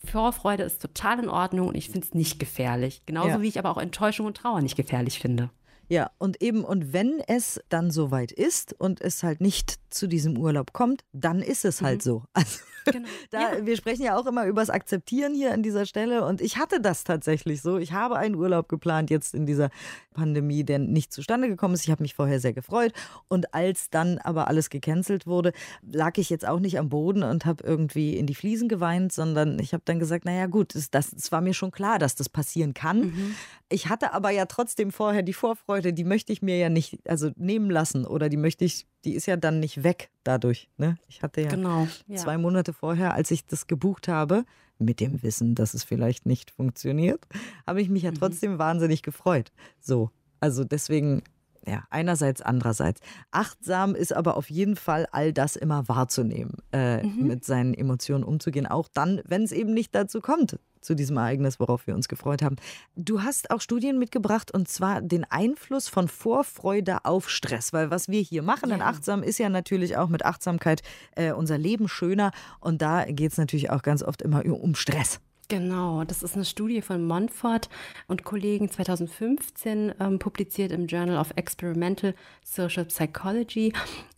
Vorfreude 0.05 0.63
ist 0.63 0.83
total 0.83 1.21
in 1.21 1.29
Ordnung 1.29 1.69
und 1.69 1.75
ich 1.75 1.89
finde 1.89 2.07
es 2.07 2.15
nicht 2.15 2.39
gefährlich. 2.39 3.03
Genauso 3.07 3.29
ja. 3.31 3.43
wie 3.43 3.49
ich 3.49 3.59
aber 3.59 3.71
auch 3.71 3.79
Enttäuschung 3.79 4.27
und 4.27 4.37
Trauer 4.37 4.61
nicht 4.61 4.77
gefährlich 4.77 5.19
finde. 5.19 5.51
Ja, 5.89 6.11
und 6.19 6.43
eben, 6.43 6.65
und 6.65 6.93
wenn 6.93 7.21
es 7.27 7.61
dann 7.69 7.91
soweit 7.91 8.33
ist 8.33 8.75
und 8.79 9.01
es 9.01 9.23
halt 9.23 9.41
nicht 9.41 9.77
zu 9.91 10.07
diesem 10.07 10.37
Urlaub 10.39 10.73
kommt, 10.73 11.05
dann 11.13 11.41
ist 11.41 11.65
es 11.65 11.83
halt 11.83 11.99
mhm. 11.99 12.11
so. 12.11 12.23
Also 12.35 12.59
Genau. 12.93 13.09
Da, 13.31 13.55
ja. 13.55 13.67
Wir 13.67 13.77
sprechen 13.77 14.03
ja 14.03 14.17
auch 14.17 14.27
immer 14.27 14.47
über 14.47 14.63
das 14.63 14.71
Akzeptieren 14.71 15.35
hier 15.35 15.53
an 15.53 15.63
dieser 15.63 15.87
Stelle. 15.87 16.25
Und 16.25 16.41
ich 16.41 16.57
hatte 16.57 16.81
das 16.81 17.05
tatsächlich 17.05 17.63
so. 17.63 17.79
Ich 17.79 17.93
habe 17.93 18.17
einen 18.17 18.35
Urlaub 18.35 18.69
geplant 18.69 19.11
jetzt 19.11 19.35
in 19.35 19.47
dieser 19.47 19.71
Pandemie, 20.15 20.65
der 20.65 20.79
nicht 20.79 21.13
zustande 21.13 21.49
gekommen 21.49 21.75
ist. 21.75 21.85
Ich 21.85 21.91
habe 21.91 22.03
mich 22.03 22.15
vorher 22.15 22.41
sehr 22.41 22.53
gefreut. 22.53 22.93
Und 23.29 23.55
als 23.55 23.91
dann 23.91 24.19
aber 24.19 24.49
alles 24.49 24.71
gecancelt 24.71 25.27
wurde, 25.27 25.53
lag 25.83 26.17
ich 26.19 26.31
jetzt 26.31 26.47
auch 26.47 26.61
nicht 26.61 26.79
am 26.79 26.89
Boden 26.89 27.23
und 27.23 27.45
habe 27.45 27.65
irgendwie 27.65 28.17
in 28.17 28.27
die 28.27 28.35
Fliesen 28.35 28.69
geweint, 28.69 29.13
sondern 29.13 29.59
ich 29.59 29.73
habe 29.73 29.83
dann 29.85 29.99
gesagt, 29.99 30.25
naja 30.25 30.47
gut, 30.47 30.75
das, 30.75 30.91
das, 30.91 31.33
war 31.33 31.41
mir 31.41 31.55
schon 31.55 31.73
klar, 31.73 31.99
dass 31.99 32.15
das 32.15 32.29
passieren 32.29 32.73
kann. 32.73 33.01
Mhm. 33.01 33.35
Ich 33.69 33.89
hatte 33.89 34.13
aber 34.13 34.31
ja 34.31 34.47
trotzdem 34.47 34.93
vorher 34.93 35.23
die 35.23 35.33
Vorfreude, 35.33 35.76
die 35.81 36.05
möchte 36.05 36.33
ich 36.33 36.43
mir 36.43 36.57
ja 36.59 36.69
nicht 36.69 36.99
also 37.09 37.31
nehmen 37.37 37.71
lassen 37.71 38.07
oder 38.07 38.29
die 38.29 38.37
möchte 38.37 38.65
ich 38.65 38.87
die 39.05 39.15
ist 39.15 39.27
ja 39.27 39.37
dann 39.37 39.61
nicht 39.61 39.83
weg 39.85 40.11
dadurch. 40.25 40.69
Ne? 40.77 40.99
Ich 41.09 41.23
hatte 41.23 41.41
ja, 41.41 41.49
genau, 41.49 41.87
ja, 42.09 42.17
zwei 42.17 42.39
Monate 42.39 42.73
vorher, 42.73 43.15
als 43.15 43.31
ich 43.31 43.47
das 43.47 43.67
gebucht 43.67 44.09
habe, 44.09 44.45
mit 44.79 45.01
dem 45.01 45.23
Wissen, 45.23 45.55
dass 45.55 45.75
es 45.75 45.85
vielleicht 45.85 46.27
nicht 46.27 46.51
funktioniert, 46.51 47.25
habe 47.67 47.81
ich 47.81 47.89
mich 47.89 48.03
ja 48.03 48.11
mhm. 48.11 48.17
trotzdem 48.17 48.55
mhm. 48.55 48.59
wahnsinnig 48.59 49.03
gefreut. 49.03 49.53
So, 49.81 50.11
also 50.41 50.65
deswegen 50.65 51.23
ja, 51.67 51.85
einerseits, 51.91 52.43
andererseits. 52.43 53.01
Achtsam 53.31 53.95
ist 53.95 54.15
aber 54.15 54.37
auf 54.37 54.51
jeden 54.51 54.77
Fall, 54.77 55.07
all 55.11 55.33
das 55.33 55.57
immer 55.57 55.89
wahrzunehmen, 55.89 56.55
äh, 56.73 57.03
mhm. 57.03 57.27
mit 57.27 57.45
seinen 57.45 57.75
Emotionen 57.75 58.25
umzugehen, 58.25 58.67
auch 58.67 58.89
dann, 58.93 59.21
wenn 59.27 59.43
es 59.43 59.53
eben 59.53 59.75
nicht 59.75 59.95
dazu 59.95 60.21
kommt, 60.21 60.59
zu 60.81 60.95
diesem 60.95 61.17
Ereignis, 61.17 61.59
worauf 61.59 61.87
wir 61.87 61.95
uns 61.95 62.09
gefreut 62.09 62.43
haben. 62.43 62.57
Du 62.95 63.23
hast 63.23 63.51
auch 63.51 63.61
Studien 63.61 63.99
mitgebracht 63.99 64.53
und 64.53 64.69
zwar 64.69 65.03
den 65.03 65.25
Einfluss 65.25 65.89
von 65.89 66.07
Vorfreude 66.07 67.05
auf 67.05 67.29
Stress, 67.29 67.73
weil 67.73 67.91
was 67.91 68.09
wir 68.09 68.21
hier 68.21 68.43
machen 68.43 68.71
ja. 68.71 68.77
in 68.77 68.83
Achtsam 68.83 69.23
ist 69.23 69.39
ja 69.39 69.49
natürlich 69.49 69.97
auch 69.97 70.09
mit 70.09 70.25
Achtsamkeit 70.25 70.83
äh, 71.17 71.33
unser 71.33 71.59
Leben 71.59 71.89
schöner 71.89 72.31
und 72.61 72.81
da 72.81 73.05
geht 73.05 73.33
es 73.33 73.39
natürlich 73.39 73.71
auch 73.71 73.83
ganz 73.83 74.03
oft 74.03 74.23
immer 74.23 74.45
um 74.47 74.77
Stress. 74.77 75.21
Genau, 75.49 76.03
das 76.03 76.25
ist 76.25 76.35
eine 76.35 76.45
Studie 76.45 76.83
von 76.83 77.07
Montfort 77.07 77.69
und 78.09 78.25
Kollegen 78.25 78.69
2015 78.69 79.95
ähm, 80.01 80.19
publiziert 80.19 80.73
im 80.73 80.87
Journal 80.87 81.19
of 81.19 81.33
Experimental 81.37 82.15
Social 82.43 82.85
Psychology. 82.87 83.73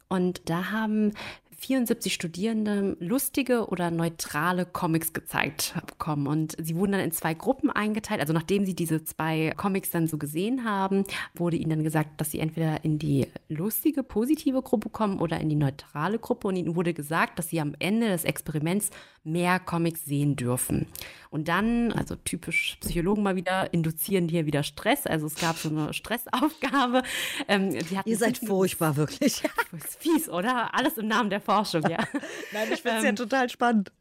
Und 0.08 0.48
da 0.48 0.70
haben 0.70 1.12
74 1.60 2.14
Studierende 2.14 2.96
lustige 3.00 3.66
oder 3.66 3.90
neutrale 3.90 4.64
Comics 4.64 5.12
gezeigt 5.12 5.74
bekommen. 5.86 6.28
Und 6.28 6.56
sie 6.58 6.76
wurden 6.76 6.92
dann 6.92 7.00
in 7.00 7.10
zwei 7.10 7.34
Gruppen 7.34 7.70
eingeteilt. 7.70 8.20
Also 8.20 8.32
nachdem 8.32 8.64
sie 8.64 8.74
diese 8.74 9.02
zwei 9.02 9.52
Comics 9.56 9.90
dann 9.90 10.06
so 10.06 10.18
gesehen 10.18 10.64
haben, 10.64 11.04
wurde 11.34 11.56
ihnen 11.56 11.70
dann 11.70 11.82
gesagt, 11.82 12.20
dass 12.20 12.30
sie 12.30 12.38
entweder 12.38 12.84
in 12.84 13.00
die 13.00 13.26
lustige, 13.48 14.04
positive 14.04 14.62
Gruppe 14.62 14.88
kommen 14.88 15.18
oder 15.18 15.40
in 15.40 15.48
die 15.48 15.56
neutrale 15.56 16.20
Gruppe. 16.20 16.46
Und 16.46 16.56
ihnen 16.56 16.76
wurde 16.76 16.94
gesagt, 16.94 17.40
dass 17.40 17.48
sie 17.48 17.60
am 17.60 17.74
Ende 17.80 18.08
des 18.08 18.24
Experiments 18.24 18.90
mehr 19.24 19.58
Comics 19.58 20.04
sehen 20.04 20.36
dürfen. 20.36 20.86
Und 21.30 21.48
dann, 21.48 21.92
also 21.92 22.16
typisch 22.16 22.78
Psychologen 22.80 23.22
mal 23.22 23.36
wieder, 23.36 23.72
induzieren 23.72 24.28
hier 24.28 24.46
wieder 24.46 24.62
Stress. 24.62 25.06
Also 25.06 25.26
es 25.26 25.34
gab 25.34 25.56
so 25.56 25.68
eine 25.68 25.92
Stressaufgabe. 25.94 27.02
Ähm, 27.48 27.76
Ihr 28.04 28.16
seid 28.16 28.38
furchtbar, 28.38 28.96
wirklich. 28.96 29.42
Ist 29.72 30.00
fies, 30.00 30.28
oder? 30.28 30.74
Alles 30.74 30.98
im 30.98 31.08
Namen 31.08 31.30
der 31.30 31.40
Forschung, 31.40 31.82
ja. 31.82 31.98
Nein, 32.52 32.68
ich 32.72 32.82
finde 32.82 32.98
es 32.98 33.04
ähm, 33.04 33.10
ja 33.10 33.12
total 33.12 33.50
spannend. 33.50 33.92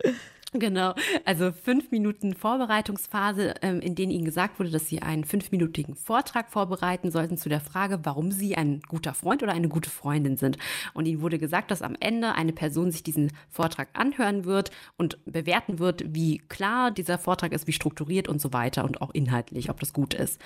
Genau, 0.54 0.94
also 1.25 1.51
fünf 1.51 1.92
Minuten 1.92 2.34
Vorbereitungsphase, 2.34 3.56
ähm, 3.62 3.82
in 3.82 3.96
denen 3.96 4.13
Ihnen 4.13 4.24
gesagt 4.24 4.60
wurde, 4.60 4.70
dass 4.70 4.88
Sie 4.88 5.01
einen 5.01 5.25
fünfminütigen 5.25 5.96
Vortrag 5.96 6.50
vorbereiten 6.50 7.12
sollten 7.12 7.38
zu 7.38 7.50
der 7.50 7.60
Frage, 7.60 8.00
warum 8.04 8.32
Sie 8.32 8.56
ein 8.56 8.80
guter 8.88 9.13
Freund 9.13 9.44
oder 9.44 9.51
eine 9.51 9.68
gute 9.68 9.89
Freundin 9.89 10.38
sind. 10.38 10.58
Und 10.94 11.06
Ihnen 11.06 11.22
wurde 11.22 11.38
gesagt, 11.38 11.70
dass 11.70 11.82
am 11.82 11.98
Ende 12.00 12.34
eine 12.34 12.54
Person 12.54 12.92
sich 12.92 13.04
diesen 13.04 13.34
Vortrag 13.50 13.89
anhören 13.92 14.46
wird 14.46 14.72
und 14.96 15.18
bewerten 15.25 15.80
wird, 15.80 16.16
wie 16.16 16.38
klar 16.38 16.92
dieser 16.92 17.18
Vortrag 17.18 17.51
ist, 17.51 17.68
wie 17.68 17.74
strukturiert 17.74 18.30
und 18.30 18.39
so 18.39 18.54
weiter 18.54 18.86
und 18.86 19.01
auch 19.01 19.13
inhaltlich, 19.13 19.70
ob 19.70 19.82
das 19.82 19.92
gut 19.92 20.13
ist. 20.13 20.39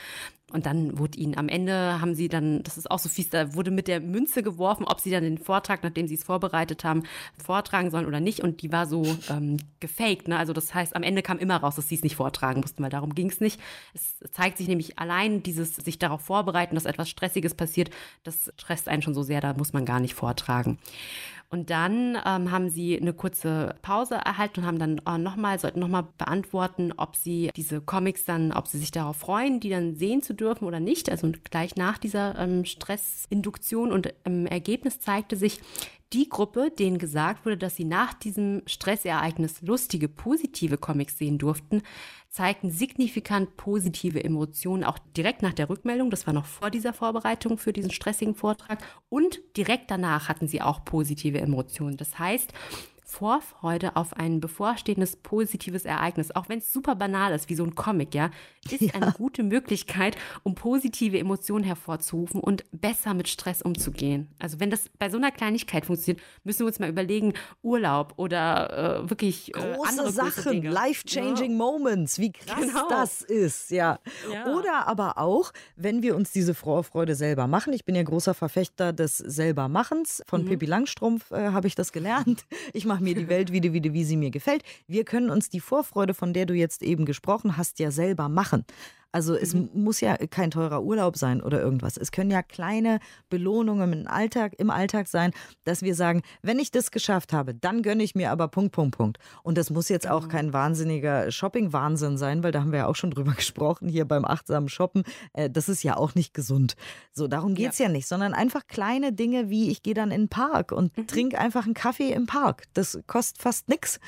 Und 0.51 0.65
dann 0.65 0.97
wurde 0.97 1.17
ihnen 1.17 1.37
am 1.37 1.47
Ende, 1.47 2.01
haben 2.01 2.13
sie 2.13 2.27
dann, 2.27 2.63
das 2.63 2.77
ist 2.77 2.89
auch 2.89 2.99
so 2.99 3.09
fies, 3.09 3.29
da 3.29 3.53
wurde 3.55 3.71
mit 3.71 3.87
der 3.87 3.99
Münze 3.99 4.43
geworfen, 4.43 4.85
ob 4.85 4.99
sie 4.99 5.11
dann 5.11 5.23
den 5.23 5.37
Vortrag, 5.37 5.83
nachdem 5.83 6.07
sie 6.07 6.15
es 6.15 6.23
vorbereitet 6.23 6.83
haben, 6.83 7.03
vortragen 7.43 7.91
sollen 7.91 8.05
oder 8.05 8.19
nicht. 8.19 8.41
Und 8.41 8.61
die 8.61 8.71
war 8.71 8.85
so 8.85 9.03
ähm, 9.29 9.57
gefaked. 9.79 10.27
Ne? 10.27 10.37
Also 10.37 10.53
das 10.53 10.73
heißt, 10.73 10.95
am 10.95 11.03
Ende 11.03 11.21
kam 11.21 11.39
immer 11.39 11.57
raus, 11.57 11.75
dass 11.75 11.89
sie 11.89 11.95
es 11.95 12.03
nicht 12.03 12.15
vortragen 12.15 12.61
mussten, 12.61 12.83
weil 12.83 12.89
darum 12.89 13.15
ging 13.15 13.29
es 13.29 13.39
nicht. 13.39 13.59
Es 13.93 14.19
zeigt 14.31 14.57
sich 14.57 14.67
nämlich 14.67 14.99
allein 14.99 15.43
dieses 15.43 15.75
sich 15.75 15.99
darauf 15.99 16.21
vorbereiten, 16.21 16.75
dass 16.75 16.85
etwas 16.85 17.09
Stressiges 17.09 17.53
passiert, 17.53 17.89
das 18.23 18.51
stresst 18.57 18.87
einen 18.87 19.01
schon 19.01 19.13
so 19.13 19.23
sehr, 19.23 19.41
da 19.41 19.53
muss 19.53 19.73
man 19.73 19.85
gar 19.85 19.99
nicht 19.99 20.13
vortragen. 20.13 20.77
Und 21.53 21.69
dann 21.69 22.17
ähm, 22.25 22.49
haben 22.49 22.69
sie 22.69 22.97
eine 22.97 23.11
kurze 23.11 23.75
Pause 23.81 24.15
erhalten 24.15 24.61
und 24.61 24.65
haben 24.65 24.79
dann 24.79 25.01
äh, 25.05 25.17
nochmal, 25.17 25.59
sollten 25.59 25.81
nochmal 25.81 26.07
beantworten, 26.17 26.93
ob 26.95 27.17
sie 27.17 27.51
diese 27.57 27.81
Comics 27.81 28.23
dann, 28.23 28.53
ob 28.53 28.67
sie 28.67 28.77
sich 28.77 28.91
darauf 28.91 29.17
freuen, 29.17 29.59
die 29.59 29.69
dann 29.69 29.95
sehen 29.95 30.21
zu 30.21 30.33
dürfen 30.33 30.63
oder 30.63 30.79
nicht. 30.79 31.11
Also 31.11 31.29
gleich 31.49 31.75
nach 31.75 31.97
dieser 31.97 32.39
ähm, 32.39 32.63
Stressinduktion 32.63 33.91
und 33.91 34.13
im 34.23 34.45
Ergebnis 34.45 35.01
zeigte 35.01 35.35
sich, 35.35 35.59
die 36.13 36.27
Gruppe, 36.27 36.71
denen 36.71 36.97
gesagt 36.97 37.45
wurde, 37.45 37.57
dass 37.57 37.75
sie 37.75 37.85
nach 37.85 38.13
diesem 38.13 38.63
Stressereignis 38.65 39.61
lustige, 39.61 40.09
positive 40.09 40.77
Comics 40.77 41.17
sehen 41.17 41.37
durften, 41.37 41.81
zeigten 42.29 42.71
signifikant 42.71 43.57
positive 43.57 44.23
Emotionen, 44.23 44.83
auch 44.83 44.97
direkt 45.15 45.41
nach 45.41 45.53
der 45.53 45.69
Rückmeldung. 45.69 46.09
Das 46.09 46.27
war 46.27 46.33
noch 46.33 46.45
vor 46.45 46.69
dieser 46.69 46.93
Vorbereitung 46.93 47.57
für 47.57 47.73
diesen 47.73 47.91
stressigen 47.91 48.35
Vortrag. 48.35 48.79
Und 49.09 49.41
direkt 49.57 49.91
danach 49.91 50.29
hatten 50.29 50.47
sie 50.47 50.61
auch 50.61 50.83
positive 50.85 51.39
Emotionen. 51.39 51.97
Das 51.97 52.19
heißt, 52.19 52.53
Vorfreude 53.11 53.97
auf 53.97 54.13
ein 54.13 54.39
bevorstehendes 54.39 55.17
positives 55.17 55.83
Ereignis, 55.83 56.31
auch 56.33 56.47
wenn 56.47 56.59
es 56.59 56.71
super 56.71 56.95
banal 56.95 57.33
ist, 57.33 57.49
wie 57.49 57.55
so 57.55 57.65
ein 57.65 57.75
Comic, 57.75 58.15
ja, 58.15 58.31
ist 58.69 58.81
ja. 58.81 58.93
eine 58.93 59.11
gute 59.11 59.43
Möglichkeit, 59.43 60.15
um 60.43 60.55
positive 60.55 61.19
Emotionen 61.19 61.65
hervorzurufen 61.65 62.39
und 62.39 62.63
besser 62.71 63.13
mit 63.13 63.27
Stress 63.27 63.61
umzugehen. 63.61 64.29
Also 64.39 64.61
wenn 64.61 64.71
das 64.71 64.89
bei 64.97 65.09
so 65.09 65.17
einer 65.17 65.31
Kleinigkeit 65.31 65.85
funktioniert, 65.85 66.23
müssen 66.45 66.59
wir 66.59 66.67
uns 66.67 66.79
mal 66.79 66.89
überlegen, 66.89 67.33
Urlaub 67.61 68.13
oder 68.15 69.03
äh, 69.03 69.09
wirklich 69.09 69.53
äh, 69.55 69.75
große 69.75 70.11
Sachen, 70.11 70.63
life-changing 70.63 71.51
ja. 71.51 71.57
Moments, 71.57 72.17
wie 72.17 72.31
krass 72.31 72.61
genau. 72.61 72.87
das 72.89 73.21
ist, 73.21 73.71
ja. 73.71 73.99
ja. 74.31 74.47
Oder 74.47 74.87
aber 74.87 75.17
auch, 75.17 75.51
wenn 75.75 76.01
wir 76.01 76.15
uns 76.15 76.31
diese 76.31 76.53
Vorfreude 76.53 77.15
selber 77.15 77.47
machen. 77.47 77.73
Ich 77.73 77.83
bin 77.83 77.95
ja 77.95 78.03
großer 78.03 78.33
Verfechter 78.33 78.93
des 78.93 79.17
selbermachens. 79.17 80.23
Von 80.27 80.43
mhm. 80.43 80.47
Pippi 80.47 80.65
Langstrumpf 80.65 81.31
äh, 81.31 81.49
habe 81.49 81.67
ich 81.67 81.75
das 81.75 81.91
gelernt. 81.91 82.45
Ich 82.73 82.85
mache 82.85 83.00
mir 83.01 83.15
die 83.15 83.27
Welt 83.27 83.51
wieder, 83.51 83.73
wieder, 83.73 83.93
wie 83.93 84.03
sie 84.03 84.17
mir 84.17 84.31
gefällt. 84.31 84.63
Wir 84.87 85.03
können 85.03 85.29
uns 85.29 85.49
die 85.49 85.59
Vorfreude, 85.59 86.13
von 86.13 86.33
der 86.33 86.45
du 86.45 86.53
jetzt 86.53 86.83
eben 86.83 87.05
gesprochen 87.05 87.57
hast, 87.57 87.79
ja 87.79 87.91
selber 87.91 88.29
machen. 88.29 88.65
Also 89.11 89.35
es 89.35 89.53
mhm. 89.53 89.69
muss 89.73 89.99
ja 90.01 90.15
kein 90.17 90.51
teurer 90.51 90.83
Urlaub 90.83 91.17
sein 91.17 91.41
oder 91.41 91.61
irgendwas. 91.61 91.97
Es 91.97 92.11
können 92.11 92.31
ja 92.31 92.41
kleine 92.41 92.99
Belohnungen 93.29 93.93
im 93.93 94.07
Alltag, 94.07 94.53
im 94.57 94.69
Alltag 94.69 95.07
sein, 95.07 95.31
dass 95.63 95.81
wir 95.81 95.95
sagen, 95.95 96.21
wenn 96.41 96.59
ich 96.59 96.71
das 96.71 96.91
geschafft 96.91 97.33
habe, 97.33 97.53
dann 97.53 97.81
gönne 97.81 98.03
ich 98.03 98.15
mir 98.15 98.31
aber 98.31 98.47
Punkt, 98.47 98.71
Punkt, 98.71 98.97
Punkt. 98.97 99.17
Und 99.43 99.57
das 99.57 99.69
muss 99.69 99.89
jetzt 99.89 100.09
auch 100.09 100.21
genau. 100.21 100.31
kein 100.31 100.53
wahnsinniger 100.53 101.31
Shopping-Wahnsinn 101.31 102.17
sein, 102.17 102.43
weil 102.43 102.51
da 102.51 102.61
haben 102.61 102.71
wir 102.71 102.79
ja 102.79 102.87
auch 102.87 102.95
schon 102.95 103.11
drüber 103.11 103.31
gesprochen, 103.35 103.89
hier 103.89 104.05
beim 104.05 104.25
achtsamen 104.25 104.69
Shoppen. 104.69 105.03
Äh, 105.33 105.49
das 105.49 105.69
ist 105.69 105.83
ja 105.83 105.97
auch 105.97 106.15
nicht 106.15 106.33
gesund. 106.33 106.75
So, 107.11 107.27
darum 107.27 107.55
geht 107.55 107.73
es 107.73 107.79
ja. 107.79 107.87
ja. 107.87 107.91
nicht, 107.91 108.07
sondern 108.07 108.33
einfach 108.33 108.67
kleine 108.67 109.13
Dinge 109.13 109.49
wie, 109.49 109.69
ich 109.69 109.83
gehe 109.83 109.93
dann 109.93 110.11
in 110.11 110.23
den 110.23 110.29
Park 110.29 110.71
und 110.71 110.97
mhm. 110.97 111.07
trinke 111.07 111.39
einfach 111.39 111.65
einen 111.65 111.73
Kaffee 111.73 112.11
im 112.11 112.25
Park. 112.25 112.63
Das 112.73 112.99
kostet 113.07 113.41
fast 113.41 113.69
nichts 113.69 113.99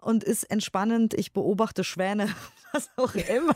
und 0.00 0.24
ist 0.24 0.44
entspannend. 0.44 1.14
Ich 1.14 1.32
beobachte 1.32 1.84
Schwäne, 1.84 2.28
was 2.72 2.88
auch 2.96 3.14
immer. 3.14 3.54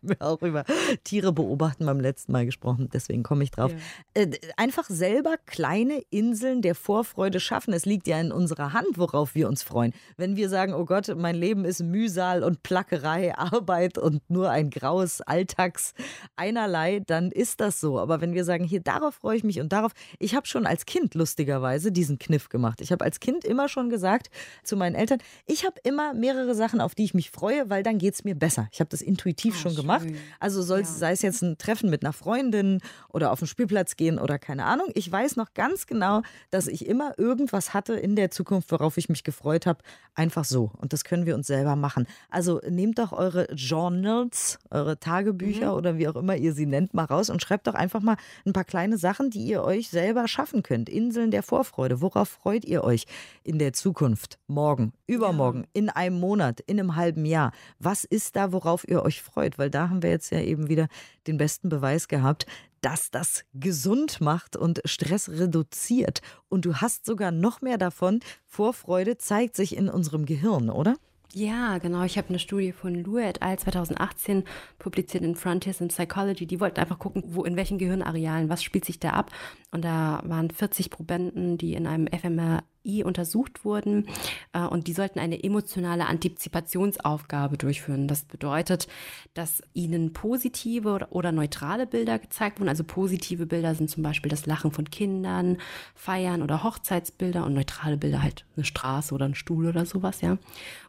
Wir 0.00 0.16
haben 0.20 0.20
auch 0.20 0.42
über 0.42 0.64
Tiere 1.04 1.32
beobachten 1.32 1.86
beim 1.86 2.00
letzten 2.00 2.32
Mal 2.32 2.46
gesprochen, 2.46 2.88
deswegen 2.92 3.22
komme 3.22 3.44
ich 3.44 3.50
drauf. 3.50 3.72
Ja. 4.16 4.22
Äh, 4.22 4.30
einfach 4.56 4.88
selber 4.88 5.36
kleine 5.46 6.02
Inseln 6.10 6.62
der 6.62 6.74
Vorfreude 6.74 7.40
schaffen. 7.40 7.72
Es 7.74 7.84
liegt 7.84 8.06
ja 8.06 8.20
in 8.20 8.32
unserer 8.32 8.72
Hand, 8.72 8.96
worauf 8.96 9.34
wir 9.34 9.48
uns 9.48 9.62
freuen. 9.62 9.92
Wenn 10.16 10.36
wir 10.36 10.48
sagen, 10.48 10.74
oh 10.74 10.84
Gott, 10.84 11.14
mein 11.16 11.34
Leben 11.34 11.64
ist 11.64 11.82
Mühsal 11.82 12.42
und 12.42 12.62
Plackerei, 12.62 13.34
Arbeit 13.36 13.98
und 13.98 14.28
nur 14.30 14.50
ein 14.50 14.70
graues 14.70 15.20
Alltags 15.20 15.94
einerlei, 16.36 17.00
dann 17.00 17.30
ist 17.30 17.60
das 17.60 17.80
so. 17.80 17.98
Aber 17.98 18.20
wenn 18.20 18.34
wir 18.34 18.44
sagen, 18.44 18.64
hier 18.64 18.80
darauf 18.80 19.16
freue 19.16 19.36
ich 19.36 19.44
mich 19.44 19.60
und 19.60 19.72
darauf, 19.72 19.92
ich 20.18 20.34
habe 20.34 20.46
schon 20.46 20.66
als 20.66 20.86
Kind 20.86 21.14
lustigerweise 21.14 21.92
diesen 21.92 22.18
Kniff 22.18 22.48
gemacht. 22.48 22.80
Ich 22.80 22.92
habe 22.92 23.04
als 23.04 23.20
Kind 23.20 23.44
immer 23.44 23.68
schon 23.68 23.90
gesagt 23.90 24.30
zu 24.62 24.76
meinen 24.76 24.94
Eltern, 24.94 25.18
ich 25.46 25.64
habe 25.64 25.76
immer 25.84 26.14
mehrere 26.14 26.54
Sachen, 26.54 26.80
auf 26.80 26.94
die 26.94 27.04
ich 27.04 27.14
mich 27.14 27.30
freue, 27.30 27.68
weil 27.70 27.82
dann 27.82 27.98
geht 27.98 28.14
es 28.14 28.24
mir 28.24 28.31
besser. 28.34 28.68
Ich 28.72 28.80
habe 28.80 28.90
das 28.90 29.00
intuitiv 29.00 29.54
oh, 29.56 29.58
schon 29.58 29.76
gemacht 29.76 29.92
gemacht. 30.00 30.08
Also 30.40 30.62
soll 30.62 30.80
ja. 30.80 30.84
sei 30.84 31.12
es 31.12 31.22
jetzt 31.22 31.42
ein 31.42 31.58
Treffen 31.58 31.90
mit 31.90 32.04
einer 32.04 32.12
Freundin 32.12 32.80
oder 33.08 33.32
auf 33.32 33.38
den 33.38 33.48
Spielplatz 33.48 33.96
gehen 33.96 34.18
oder 34.18 34.38
keine 34.38 34.64
Ahnung. 34.64 34.88
Ich 34.94 35.10
weiß 35.10 35.36
noch 35.36 35.54
ganz 35.54 35.86
genau, 35.86 36.22
dass 36.50 36.66
ich 36.66 36.86
immer 36.86 37.18
irgendwas 37.18 37.74
hatte 37.74 37.94
in 37.94 38.16
der 38.16 38.30
Zukunft, 38.30 38.70
worauf 38.72 38.96
ich 38.96 39.08
mich 39.08 39.24
gefreut 39.24 39.66
habe. 39.66 39.82
Einfach 40.14 40.44
so. 40.44 40.70
Und 40.78 40.92
das 40.92 41.04
können 41.04 41.26
wir 41.26 41.34
uns 41.34 41.46
selber 41.46 41.76
machen. 41.76 42.06
Also 42.30 42.60
nehmt 42.68 42.98
doch 42.98 43.12
eure 43.12 43.50
Journals, 43.52 44.58
eure 44.70 44.98
Tagebücher 44.98 45.72
mhm. 45.72 45.76
oder 45.76 45.98
wie 45.98 46.08
auch 46.08 46.16
immer 46.16 46.36
ihr 46.36 46.52
sie 46.52 46.66
nennt, 46.66 46.94
mal 46.94 47.04
raus 47.04 47.30
und 47.30 47.42
schreibt 47.42 47.66
doch 47.66 47.74
einfach 47.74 48.00
mal 48.00 48.16
ein 48.46 48.52
paar 48.52 48.64
kleine 48.64 48.98
Sachen, 48.98 49.30
die 49.30 49.44
ihr 49.44 49.62
euch 49.62 49.88
selber 49.88 50.28
schaffen 50.28 50.62
könnt. 50.62 50.88
Inseln 50.88 51.30
der 51.30 51.42
Vorfreude. 51.42 52.00
Worauf 52.00 52.28
freut 52.28 52.64
ihr 52.64 52.84
euch 52.84 53.06
in 53.42 53.58
der 53.58 53.72
Zukunft? 53.72 54.38
Morgen, 54.46 54.92
übermorgen, 55.06 55.66
in 55.72 55.88
einem 55.88 56.18
Monat, 56.18 56.60
in 56.60 56.78
einem 56.78 56.96
halben 56.96 57.24
Jahr. 57.24 57.52
Was 57.78 58.04
ist 58.04 58.21
da, 58.30 58.52
worauf 58.52 58.86
ihr 58.86 59.02
euch 59.02 59.22
freut? 59.22 59.58
Weil 59.58 59.70
da 59.70 59.88
haben 59.88 60.02
wir 60.04 60.10
jetzt 60.10 60.30
ja 60.30 60.40
eben 60.40 60.68
wieder 60.68 60.86
den 61.26 61.38
besten 61.38 61.68
Beweis 61.68 62.06
gehabt, 62.06 62.46
dass 62.82 63.10
das 63.10 63.44
gesund 63.54 64.20
macht 64.20 64.54
und 64.56 64.80
Stress 64.84 65.28
reduziert. 65.28 66.20
Und 66.48 66.64
du 66.64 66.76
hast 66.76 67.06
sogar 67.06 67.32
noch 67.32 67.62
mehr 67.62 67.78
davon. 67.78 68.20
Vorfreude 68.46 69.18
zeigt 69.18 69.56
sich 69.56 69.76
in 69.76 69.88
unserem 69.88 70.26
Gehirn, 70.26 70.70
oder? 70.70 70.96
Ja, 71.34 71.78
genau. 71.78 72.02
Ich 72.02 72.18
habe 72.18 72.28
eine 72.28 72.38
Studie 72.38 72.72
von 72.72 72.94
Lue 72.94 73.24
et 73.24 73.40
al. 73.40 73.58
2018 73.58 74.44
publiziert 74.78 75.24
in 75.24 75.34
Frontiers 75.34 75.80
in 75.80 75.88
Psychology. 75.88 76.46
Die 76.46 76.60
wollten 76.60 76.78
einfach 76.78 76.98
gucken, 76.98 77.22
wo 77.28 77.44
in 77.44 77.56
welchen 77.56 77.78
Gehirnarealen, 77.78 78.50
was 78.50 78.62
spielt 78.62 78.84
sich 78.84 79.00
da 79.00 79.10
ab. 79.10 79.30
Und 79.70 79.82
da 79.82 80.20
waren 80.26 80.50
40 80.50 80.90
Probanden, 80.90 81.56
die 81.56 81.72
in 81.72 81.86
einem 81.86 82.06
fMR 82.06 82.64
untersucht 82.84 83.64
wurden 83.64 84.08
äh, 84.52 84.62
und 84.62 84.86
die 84.86 84.92
sollten 84.92 85.18
eine 85.18 85.42
emotionale 85.42 86.06
Antizipationsaufgabe 86.06 87.56
durchführen. 87.56 88.08
Das 88.08 88.24
bedeutet, 88.24 88.88
dass 89.34 89.62
ihnen 89.72 90.12
positive 90.12 90.90
oder, 90.90 91.12
oder, 91.12 91.32
neutrale 91.32 91.86
Bilder 91.86 92.18
gezeigt 92.18 92.58
wurden. 92.58 92.68
Also 92.68 92.84
positive 92.84 93.46
Bilder 93.46 93.74
sind 93.74 93.88
zum 93.88 94.02
Beispiel 94.02 94.30
das 94.30 94.46
Lachen 94.46 94.72
von 94.72 94.90
Kindern, 94.90 95.58
Feiern 95.94 96.42
oder 96.42 96.62
Hochzeitsbilder 96.62 97.44
und 97.44 97.54
neutrale 97.54 97.96
Bilder 97.96 98.22
halt 98.22 98.44
eine 98.56 98.64
Straße 98.64 99.14
oder 99.14 99.26
ein 99.26 99.34
Stuhl 99.34 99.66
oder 99.66 99.86
sowas, 99.86 100.20
ja. 100.20 100.38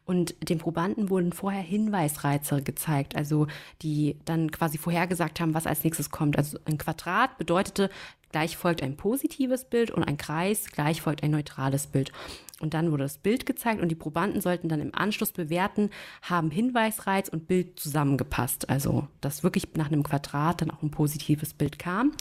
Und 0.05 0.35
den 0.49 0.57
Probanden 0.57 1.09
wurden 1.09 1.31
vorher 1.31 1.61
Hinweisreize 1.61 2.61
gezeigt, 2.61 3.15
also 3.15 3.47
die 3.81 4.17
dann 4.25 4.51
quasi 4.51 4.77
vorhergesagt 4.77 5.39
haben, 5.39 5.53
was 5.53 5.65
als 5.65 5.83
nächstes 5.85 6.09
kommt. 6.09 6.37
Also 6.37 6.59
ein 6.65 6.77
Quadrat 6.77 7.37
bedeutete, 7.37 7.89
Gleich 8.33 8.57
folgt 8.57 8.81
ein 8.81 8.97
positives 8.97 9.65
Bild 9.65 9.91
und 9.91 10.03
ein 10.03 10.17
Kreis, 10.17 10.71
gleich 10.71 11.01
folgt 11.01 11.21
ein 11.21 11.29
neutrales 11.29 11.85
Bild. 11.85 12.11
Und 12.59 12.73
dann 12.73 12.91
wurde 12.91 13.03
das 13.03 13.19
Bild 13.19 13.45
gezeigt 13.45 13.79
und 13.79 13.89
die 13.89 13.95
Probanden 13.95 14.41
sollten 14.41 14.69
dann 14.69 14.81
im 14.81 14.95
Anschluss 14.95 15.31
bewerten, 15.31 15.91
haben 16.23 16.49
Hinweisreiz 16.49 17.29
und 17.29 17.45
Bild 17.45 17.79
zusammengepasst. 17.79 18.69
Also, 18.69 19.07
dass 19.21 19.43
wirklich 19.43 19.67
nach 19.75 19.91
einem 19.91 20.01
Quadrat 20.01 20.61
dann 20.61 20.71
auch 20.71 20.81
ein 20.81 20.89
positives 20.89 21.53
Bild 21.53 21.77
kam. 21.77 22.13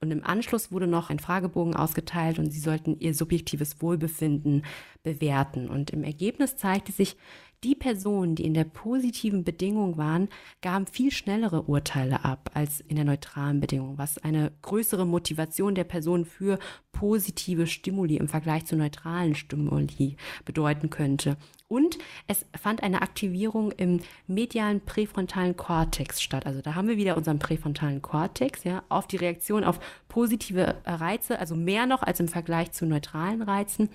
Und 0.00 0.10
im 0.10 0.22
Anschluss 0.22 0.70
wurde 0.70 0.86
noch 0.86 1.08
ein 1.08 1.18
Fragebogen 1.18 1.74
ausgeteilt 1.74 2.38
und 2.38 2.50
sie 2.50 2.60
sollten 2.60 2.98
ihr 3.00 3.14
subjektives 3.14 3.80
Wohlbefinden 3.80 4.66
bewerten. 5.02 5.70
Und 5.70 5.92
im 5.92 6.04
Ergebnis 6.04 6.56
zeigte 6.56 6.92
sich, 6.92 7.16
die 7.64 7.74
Personen, 7.74 8.34
die 8.34 8.44
in 8.44 8.54
der 8.54 8.64
positiven 8.64 9.42
Bedingung 9.42 9.96
waren, 9.96 10.28
gaben 10.60 10.86
viel 10.86 11.10
schnellere 11.10 11.62
Urteile 11.62 12.24
ab 12.24 12.50
als 12.52 12.80
in 12.80 12.96
der 12.96 13.06
neutralen 13.06 13.60
Bedingung, 13.60 13.96
was 13.96 14.18
eine 14.18 14.52
größere 14.62 15.06
Motivation 15.06 15.74
der 15.74 15.84
Person 15.84 16.26
für 16.26 16.58
positive 16.92 17.66
Stimuli 17.66 18.16
im 18.16 18.28
Vergleich 18.28 18.66
zu 18.66 18.76
neutralen 18.76 19.34
Stimuli 19.34 20.16
bedeuten 20.44 20.90
könnte. 20.90 21.36
Und 21.66 21.96
es 22.26 22.44
fand 22.60 22.82
eine 22.82 23.00
Aktivierung 23.00 23.72
im 23.72 24.00
medialen 24.26 24.82
präfrontalen 24.82 25.56
Kortex 25.56 26.20
statt. 26.20 26.44
Also 26.44 26.60
da 26.60 26.74
haben 26.74 26.88
wir 26.88 26.98
wieder 26.98 27.16
unseren 27.16 27.38
präfrontalen 27.38 28.02
Kortex, 28.02 28.64
ja, 28.64 28.82
auf 28.90 29.06
die 29.06 29.16
Reaktion 29.16 29.64
auf 29.64 29.80
positive 30.08 30.76
Reize, 30.84 31.38
also 31.38 31.56
mehr 31.56 31.86
noch 31.86 32.02
als 32.02 32.20
im 32.20 32.28
Vergleich 32.28 32.72
zu 32.72 32.84
neutralen 32.84 33.40
Reizen. 33.40 33.88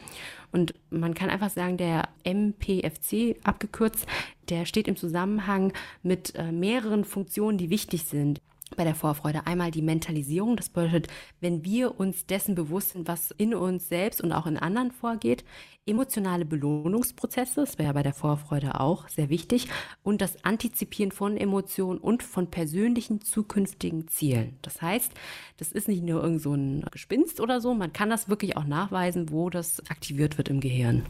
Und 0.51 0.73
man 0.89 1.13
kann 1.13 1.29
einfach 1.29 1.51
sagen, 1.51 1.77
der 1.77 2.09
MPFC 2.23 3.37
abgekürzt, 3.43 4.07
der 4.49 4.65
steht 4.65 4.87
im 4.87 4.95
Zusammenhang 4.95 5.71
mit 6.01 6.33
äh, 6.35 6.51
mehreren 6.51 7.05
Funktionen, 7.05 7.59
die 7.59 7.69
wichtig 7.69 8.05
sind 8.05 8.41
bei 8.75 8.83
der 8.83 8.95
Vorfreude. 8.95 9.45
Einmal 9.47 9.71
die 9.71 9.81
Mentalisierung, 9.81 10.55
das 10.55 10.69
bedeutet, 10.69 11.07
wenn 11.39 11.63
wir 11.63 11.99
uns 11.99 12.25
dessen 12.25 12.55
bewusst 12.55 12.91
sind, 12.91 13.07
was 13.07 13.31
in 13.31 13.53
uns 13.53 13.89
selbst 13.89 14.21
und 14.21 14.31
auch 14.31 14.45
in 14.47 14.57
anderen 14.57 14.91
vorgeht, 14.91 15.43
emotionale 15.85 16.45
Belohnungsprozesse, 16.45 17.61
das 17.61 17.77
wäre 17.77 17.87
ja 17.87 17.93
bei 17.93 18.03
der 18.03 18.13
Vorfreude 18.13 18.79
auch 18.79 19.07
sehr 19.09 19.29
wichtig, 19.29 19.67
und 20.03 20.21
das 20.21 20.43
Antizipieren 20.43 21.11
von 21.11 21.35
Emotionen 21.35 21.99
und 21.99 22.23
von 22.23 22.51
persönlichen 22.51 23.21
zukünftigen 23.21 24.07
Zielen. 24.07 24.57
Das 24.61 24.81
heißt, 24.81 25.11
das 25.57 25.71
ist 25.71 25.87
nicht 25.87 26.03
nur 26.03 26.21
irgend 26.21 26.41
so 26.41 26.53
ein 26.53 26.85
Gespinst 26.91 27.39
oder 27.39 27.59
so, 27.59 27.73
man 27.73 27.93
kann 27.93 28.09
das 28.09 28.29
wirklich 28.29 28.55
auch 28.55 28.65
nachweisen, 28.65 29.31
wo 29.31 29.49
das 29.49 29.81
aktiviert 29.89 30.37
wird 30.37 30.49
im 30.49 30.59
Gehirn. 30.59 31.05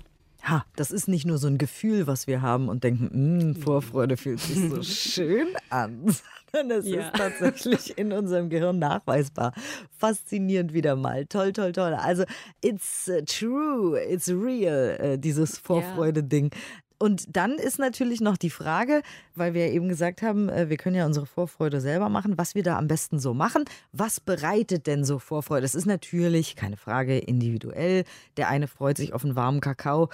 Ha, 0.49 0.65
das 0.75 0.91
ist 0.91 1.07
nicht 1.07 1.25
nur 1.25 1.37
so 1.37 1.47
ein 1.47 1.57
Gefühl, 1.57 2.07
was 2.07 2.25
wir 2.25 2.41
haben 2.41 2.69
und 2.69 2.83
denken, 2.83 3.51
mm, 3.51 3.55
Vorfreude 3.55 4.17
fühlt 4.17 4.39
sich 4.39 4.69
so 4.69 4.81
schön 4.83 5.47
an, 5.69 6.05
sondern 6.51 6.79
es 6.79 6.87
ja. 6.87 7.07
ist 7.07 7.15
tatsächlich 7.15 7.97
in 7.97 8.11
unserem 8.11 8.49
Gehirn 8.49 8.79
nachweisbar. 8.79 9.53
Faszinierend 9.97 10.73
wieder 10.73 10.95
mal. 10.95 11.25
Toll, 11.25 11.53
toll, 11.53 11.71
toll. 11.71 11.93
Also, 11.93 12.23
it's 12.61 13.07
uh, 13.07 13.21
true, 13.25 13.97
it's 13.99 14.29
real, 14.29 14.97
uh, 15.01 15.17
dieses 15.17 15.57
Vorfreude-Ding. 15.57 16.51
Und 16.99 17.35
dann 17.35 17.53
ist 17.53 17.79
natürlich 17.79 18.19
noch 18.19 18.35
die 18.35 18.49
Frage, 18.49 19.01
weil 19.33 19.53
wir 19.53 19.67
ja 19.67 19.73
eben 19.73 19.87
gesagt 19.87 20.21
haben, 20.21 20.49
äh, 20.49 20.69
wir 20.69 20.75
können 20.75 20.97
ja 20.97 21.05
unsere 21.05 21.25
Vorfreude 21.25 21.79
selber 21.79 22.09
machen, 22.09 22.37
was 22.37 22.55
wir 22.55 22.63
da 22.63 22.77
am 22.77 22.87
besten 22.87 23.19
so 23.19 23.33
machen. 23.33 23.63
Was 23.93 24.19
bereitet 24.19 24.85
denn 24.85 25.05
so 25.05 25.17
Vorfreude? 25.17 25.61
Das 25.61 25.75
ist 25.75 25.85
natürlich, 25.85 26.57
keine 26.57 26.75
Frage, 26.75 27.17
individuell. 27.17 28.03
Der 28.35 28.49
eine 28.49 28.67
freut 28.67 28.97
sich 28.97 29.13
auf 29.13 29.23
einen 29.23 29.37
warmen 29.37 29.61
Kakao. 29.61 30.09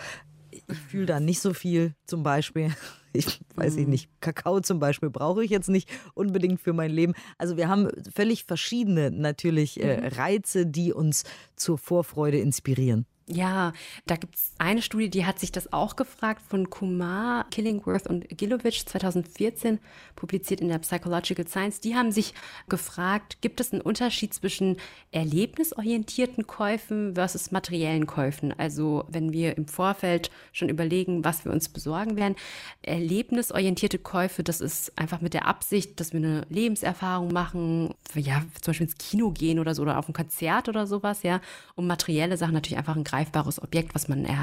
Ich 0.51 0.77
fühle 0.77 1.07
da 1.07 1.19
nicht 1.19 1.41
so 1.41 1.53
viel 1.53 1.95
zum 2.05 2.23
Beispiel. 2.23 2.71
Ich 3.17 3.39
weiß 3.55 3.77
ich 3.77 3.85
mhm. 3.85 3.91
nicht, 3.91 4.09
Kakao 4.19 4.59
zum 4.59 4.79
Beispiel 4.79 5.09
brauche 5.09 5.41
ich 5.41 5.49
jetzt 5.49 5.69
nicht 5.69 5.89
unbedingt 6.15 6.59
für 6.59 6.73
mein 6.73 6.91
Leben. 6.91 7.13
Also 7.37 7.55
wir 7.55 7.69
haben 7.69 7.87
völlig 8.13 8.43
verschiedene 8.43 9.09
natürlich 9.09 9.81
äh, 9.81 10.01
mhm. 10.01 10.07
Reize, 10.17 10.65
die 10.65 10.91
uns 10.91 11.23
zur 11.55 11.77
Vorfreude 11.77 12.39
inspirieren. 12.39 13.05
Ja, 13.27 13.73
da 14.05 14.17
gibt 14.17 14.35
es 14.35 14.51
eine 14.59 14.83
Studie, 14.83 15.09
die 15.09 15.25
hat 15.25 15.39
sich 15.39 15.51
das 15.51 15.73
auch 15.73 15.95
gefragt 15.95 16.43
von 16.47 16.69
Kumar, 16.69 17.47
Killingworth 17.49 18.05
und 18.05 18.29
Gilovich 18.29 18.85
2014, 18.85 19.79
publiziert 20.15 20.61
in 20.61 20.67
der 20.67 20.77
Psychological 20.77 21.47
Science. 21.47 21.79
Die 21.79 21.95
haben 21.95 22.11
sich 22.11 22.35
gefragt, 22.69 23.41
gibt 23.41 23.59
es 23.59 23.73
einen 23.73 23.81
Unterschied 23.81 24.35
zwischen 24.35 24.77
erlebnisorientierten 25.11 26.45
Käufen 26.45 27.15
versus 27.15 27.49
materiellen 27.49 28.05
Käufen? 28.05 28.53
Also 28.59 29.05
wenn 29.07 29.33
wir 29.33 29.57
im 29.57 29.67
Vorfeld 29.67 30.29
schon 30.53 30.69
überlegen, 30.69 31.23
was 31.25 31.45
wir 31.45 31.51
uns 31.51 31.67
besorgen 31.67 32.17
werden. 32.17 32.35
Erlebnisorientierte 32.83 33.97
Käufe, 33.97 34.43
das 34.43 34.61
ist 34.61 34.95
einfach 34.99 35.21
mit 35.21 35.33
der 35.33 35.47
Absicht, 35.47 35.99
dass 35.99 36.13
wir 36.13 36.19
eine 36.19 36.45
Lebenserfahrung 36.49 37.33
machen, 37.33 37.95
ja, 38.13 38.43
zum 38.61 38.71
Beispiel 38.71 38.85
ins 38.85 38.97
Kino 38.99 39.31
gehen 39.31 39.57
oder 39.57 39.73
so 39.73 39.81
oder 39.81 39.97
auf 39.97 40.07
ein 40.07 40.13
Konzert 40.13 40.69
oder 40.69 40.85
sowas, 40.85 41.23
ja. 41.23 41.41
Und 41.73 41.87
materielle 41.87 42.37
Sachen 42.37 42.53
natürlich 42.53 42.77
einfach 42.77 42.95
ein 42.95 43.03
greifbares 43.15 43.61
Objekt, 43.61 43.95
was 43.95 44.07
man 44.07 44.25
äh, 44.25 44.35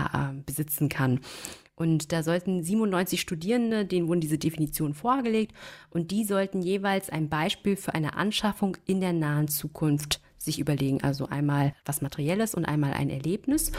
besitzen 0.47 0.88
kann. 0.88 1.21
Und 1.75 2.12
da 2.12 2.23
sollten 2.23 2.62
97 2.62 3.21
Studierende, 3.21 3.85
denen 3.85 4.09
wurden 4.09 4.21
diese 4.21 4.38
Definition 4.38 4.95
vorgelegt 4.95 5.55
und 5.91 6.11
die 6.11 6.25
sollten 6.25 6.62
jeweils 6.62 7.11
ein 7.11 7.29
Beispiel 7.29 7.76
für 7.76 7.95
eine 7.95 8.14
Anschaffung 8.14 8.76
in 8.87 9.00
der 9.00 9.12
nahen 9.12 9.49
Zukunft 9.49 10.21
sich 10.38 10.59
überlegen. 10.59 11.02
Also 11.02 11.29
einmal 11.29 11.75
was 11.85 12.02
Materielles 12.02 12.55
und 12.55 12.64
einmal 12.64 12.93
ein 12.93 13.11
Erlebnis. 13.11 13.73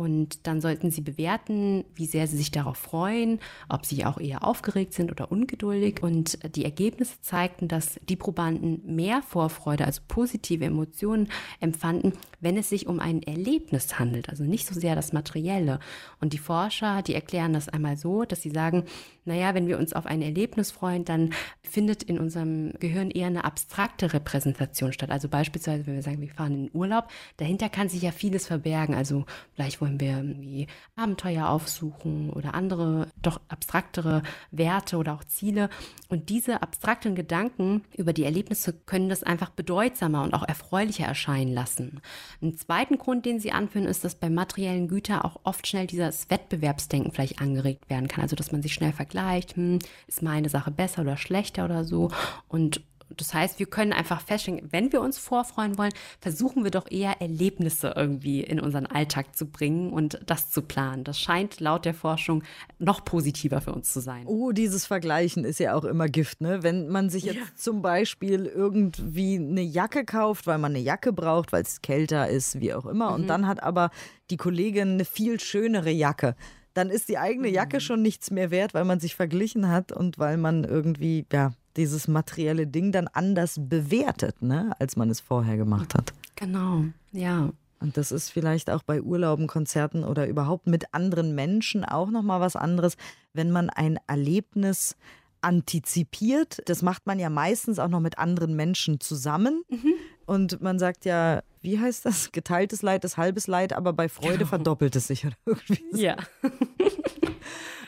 Und 0.00 0.46
dann 0.46 0.62
sollten 0.62 0.90
sie 0.90 1.02
bewerten, 1.02 1.84
wie 1.94 2.06
sehr 2.06 2.26
sie 2.26 2.38
sich 2.38 2.50
darauf 2.50 2.78
freuen, 2.78 3.38
ob 3.68 3.84
sie 3.84 4.06
auch 4.06 4.18
eher 4.18 4.42
aufgeregt 4.42 4.94
sind 4.94 5.10
oder 5.10 5.30
ungeduldig. 5.30 6.02
Und 6.02 6.38
die 6.56 6.64
Ergebnisse 6.64 7.20
zeigten, 7.20 7.68
dass 7.68 8.00
die 8.08 8.16
Probanden 8.16 8.80
mehr 8.96 9.20
Vorfreude, 9.20 9.84
also 9.84 10.00
positive 10.08 10.64
Emotionen 10.64 11.28
empfanden, 11.60 12.14
wenn 12.40 12.56
es 12.56 12.70
sich 12.70 12.86
um 12.86 12.98
ein 12.98 13.22
Erlebnis 13.22 13.98
handelt. 13.98 14.30
Also 14.30 14.42
nicht 14.42 14.66
so 14.66 14.72
sehr 14.72 14.94
das 14.94 15.12
Materielle. 15.12 15.80
Und 16.18 16.32
die 16.32 16.38
Forscher, 16.38 17.02
die 17.02 17.14
erklären 17.14 17.52
das 17.52 17.68
einmal 17.68 17.98
so, 17.98 18.24
dass 18.24 18.40
sie 18.40 18.52
sagen, 18.52 18.84
naja, 19.26 19.54
wenn 19.54 19.66
wir 19.66 19.78
uns 19.78 19.92
auf 19.92 20.06
ein 20.06 20.22
Erlebnis 20.22 20.70
freuen, 20.70 21.04
dann 21.04 21.34
findet 21.62 22.02
in 22.02 22.18
unserem 22.18 22.72
Gehirn 22.80 23.10
eher 23.10 23.26
eine 23.26 23.44
abstrakte 23.44 24.14
Repräsentation 24.14 24.94
statt. 24.94 25.10
Also 25.10 25.28
beispielsweise, 25.28 25.86
wenn 25.86 25.94
wir 25.94 26.02
sagen, 26.02 26.22
wir 26.22 26.30
fahren 26.30 26.54
in 26.54 26.66
den 26.66 26.74
Urlaub, 26.74 27.08
dahinter 27.36 27.68
kann 27.68 27.90
sich 27.90 28.00
ja 28.00 28.12
vieles 28.12 28.46
verbergen. 28.46 28.94
Also 28.94 29.26
vielleicht 29.54 29.80
wollen 29.82 29.89
wir 29.98 30.18
irgendwie 30.18 30.66
Abenteuer 30.94 31.48
aufsuchen 31.48 32.30
oder 32.30 32.54
andere, 32.54 33.08
doch 33.20 33.40
abstraktere 33.48 34.22
Werte 34.50 34.96
oder 34.98 35.14
auch 35.14 35.24
Ziele. 35.24 35.68
Und 36.08 36.28
diese 36.28 36.62
abstrakten 36.62 37.14
Gedanken 37.14 37.82
über 37.96 38.12
die 38.12 38.24
Erlebnisse 38.24 38.72
können 38.72 39.08
das 39.08 39.22
einfach 39.22 39.50
bedeutsamer 39.50 40.22
und 40.22 40.34
auch 40.34 40.46
erfreulicher 40.46 41.06
erscheinen 41.06 41.52
lassen. 41.52 42.00
Ein 42.40 42.56
zweiten 42.56 42.98
Grund, 42.98 43.26
den 43.26 43.40
sie 43.40 43.52
anführen, 43.52 43.86
ist, 43.86 44.04
dass 44.04 44.14
bei 44.14 44.30
materiellen 44.30 44.86
Gütern 44.86 45.22
auch 45.22 45.40
oft 45.42 45.66
schnell 45.66 45.86
dieses 45.86 46.30
Wettbewerbsdenken 46.30 47.10
vielleicht 47.10 47.40
angeregt 47.40 47.90
werden 47.90 48.06
kann. 48.06 48.22
Also 48.22 48.36
dass 48.36 48.52
man 48.52 48.62
sich 48.62 48.74
schnell 48.74 48.92
vergleicht 48.92 49.40
vergleicht, 49.40 49.56
hm, 49.56 49.78
ist 50.06 50.22
meine 50.22 50.48
Sache 50.48 50.70
besser 50.70 51.02
oder 51.02 51.16
schlechter 51.16 51.64
oder 51.64 51.84
so. 51.84 52.10
Und 52.48 52.82
das 53.16 53.34
heißt, 53.34 53.58
wir 53.58 53.66
können 53.66 53.92
einfach 53.92 54.20
feststellen, 54.20 54.68
wenn 54.70 54.92
wir 54.92 55.00
uns 55.00 55.18
vorfreuen 55.18 55.78
wollen, 55.78 55.92
versuchen 56.20 56.64
wir 56.64 56.70
doch 56.70 56.90
eher 56.90 57.20
Erlebnisse 57.20 57.94
irgendwie 57.96 58.40
in 58.40 58.60
unseren 58.60 58.86
Alltag 58.86 59.36
zu 59.36 59.46
bringen 59.46 59.92
und 59.92 60.20
das 60.26 60.50
zu 60.50 60.62
planen. 60.62 61.04
Das 61.04 61.20
scheint 61.20 61.60
laut 61.60 61.84
der 61.84 61.94
Forschung 61.94 62.42
noch 62.78 63.04
positiver 63.04 63.60
für 63.60 63.72
uns 63.72 63.92
zu 63.92 64.00
sein. 64.00 64.26
Oh, 64.26 64.52
dieses 64.52 64.86
Vergleichen 64.86 65.44
ist 65.44 65.60
ja 65.60 65.74
auch 65.74 65.84
immer 65.84 66.08
Gift, 66.08 66.40
ne? 66.40 66.62
Wenn 66.62 66.88
man 66.88 67.10
sich 67.10 67.24
jetzt 67.24 67.36
ja. 67.36 67.44
zum 67.56 67.82
Beispiel 67.82 68.46
irgendwie 68.46 69.36
eine 69.36 69.62
Jacke 69.62 70.04
kauft, 70.04 70.46
weil 70.46 70.58
man 70.58 70.72
eine 70.72 70.80
Jacke 70.80 71.12
braucht, 71.12 71.52
weil 71.52 71.62
es 71.62 71.82
kälter 71.82 72.28
ist, 72.28 72.60
wie 72.60 72.74
auch 72.74 72.86
immer, 72.86 73.08
mhm. 73.10 73.14
und 73.14 73.26
dann 73.26 73.46
hat 73.46 73.62
aber 73.62 73.90
die 74.30 74.36
Kollegin 74.36 74.90
eine 74.92 75.04
viel 75.04 75.40
schönere 75.40 75.90
Jacke 75.90 76.36
dann 76.74 76.90
ist 76.90 77.08
die 77.08 77.18
eigene 77.18 77.48
Jacke 77.48 77.78
mhm. 77.78 77.80
schon 77.80 78.02
nichts 78.02 78.30
mehr 78.30 78.50
wert, 78.50 78.74
weil 78.74 78.84
man 78.84 79.00
sich 79.00 79.16
verglichen 79.16 79.68
hat 79.68 79.92
und 79.92 80.18
weil 80.18 80.36
man 80.36 80.64
irgendwie, 80.64 81.26
ja, 81.32 81.52
dieses 81.76 82.08
materielle 82.08 82.66
Ding 82.66 82.92
dann 82.92 83.08
anders 83.08 83.56
bewertet, 83.58 84.42
ne, 84.42 84.72
als 84.78 84.96
man 84.96 85.10
es 85.10 85.20
vorher 85.20 85.56
gemacht 85.56 85.94
hat. 85.94 86.12
Genau, 86.36 86.84
ja. 87.12 87.50
Und 87.80 87.96
das 87.96 88.12
ist 88.12 88.28
vielleicht 88.28 88.68
auch 88.68 88.82
bei 88.82 89.00
Urlauben, 89.00 89.46
Konzerten 89.46 90.04
oder 90.04 90.26
überhaupt 90.26 90.66
mit 90.66 90.92
anderen 90.92 91.34
Menschen 91.34 91.84
auch 91.84 92.10
nochmal 92.10 92.40
was 92.40 92.54
anderes, 92.54 92.96
wenn 93.32 93.50
man 93.50 93.70
ein 93.70 93.98
Erlebnis 94.06 94.96
antizipiert. 95.40 96.60
Das 96.66 96.82
macht 96.82 97.06
man 97.06 97.18
ja 97.18 97.30
meistens 97.30 97.78
auch 97.78 97.88
noch 97.88 98.00
mit 98.00 98.18
anderen 98.18 98.54
Menschen 98.54 99.00
zusammen. 99.00 99.62
Mhm. 99.70 99.94
Und 100.26 100.60
man 100.60 100.78
sagt 100.78 101.06
ja, 101.06 101.42
wie 101.60 101.78
heißt 101.78 102.04
das? 102.04 102.32
Geteiltes 102.32 102.82
Leid 102.82 103.04
ist 103.04 103.16
halbes 103.16 103.46
Leid, 103.46 103.72
aber 103.72 103.92
bei 103.92 104.08
Freude 104.08 104.38
genau. 104.38 104.50
verdoppelt 104.50 104.94
es 104.96 105.06
sich 105.06 105.26
oder 105.26 105.36
irgendwie. 105.44 105.84
So. 105.90 105.98
Ja. 105.98 106.16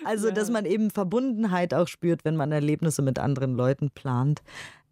Also, 0.04 0.28
ja. 0.28 0.34
dass 0.34 0.50
man 0.50 0.64
eben 0.64 0.90
Verbundenheit 0.90 1.74
auch 1.74 1.88
spürt, 1.88 2.24
wenn 2.24 2.36
man 2.36 2.52
Erlebnisse 2.52 3.02
mit 3.02 3.18
anderen 3.18 3.54
Leuten 3.54 3.90
plant. 3.90 4.42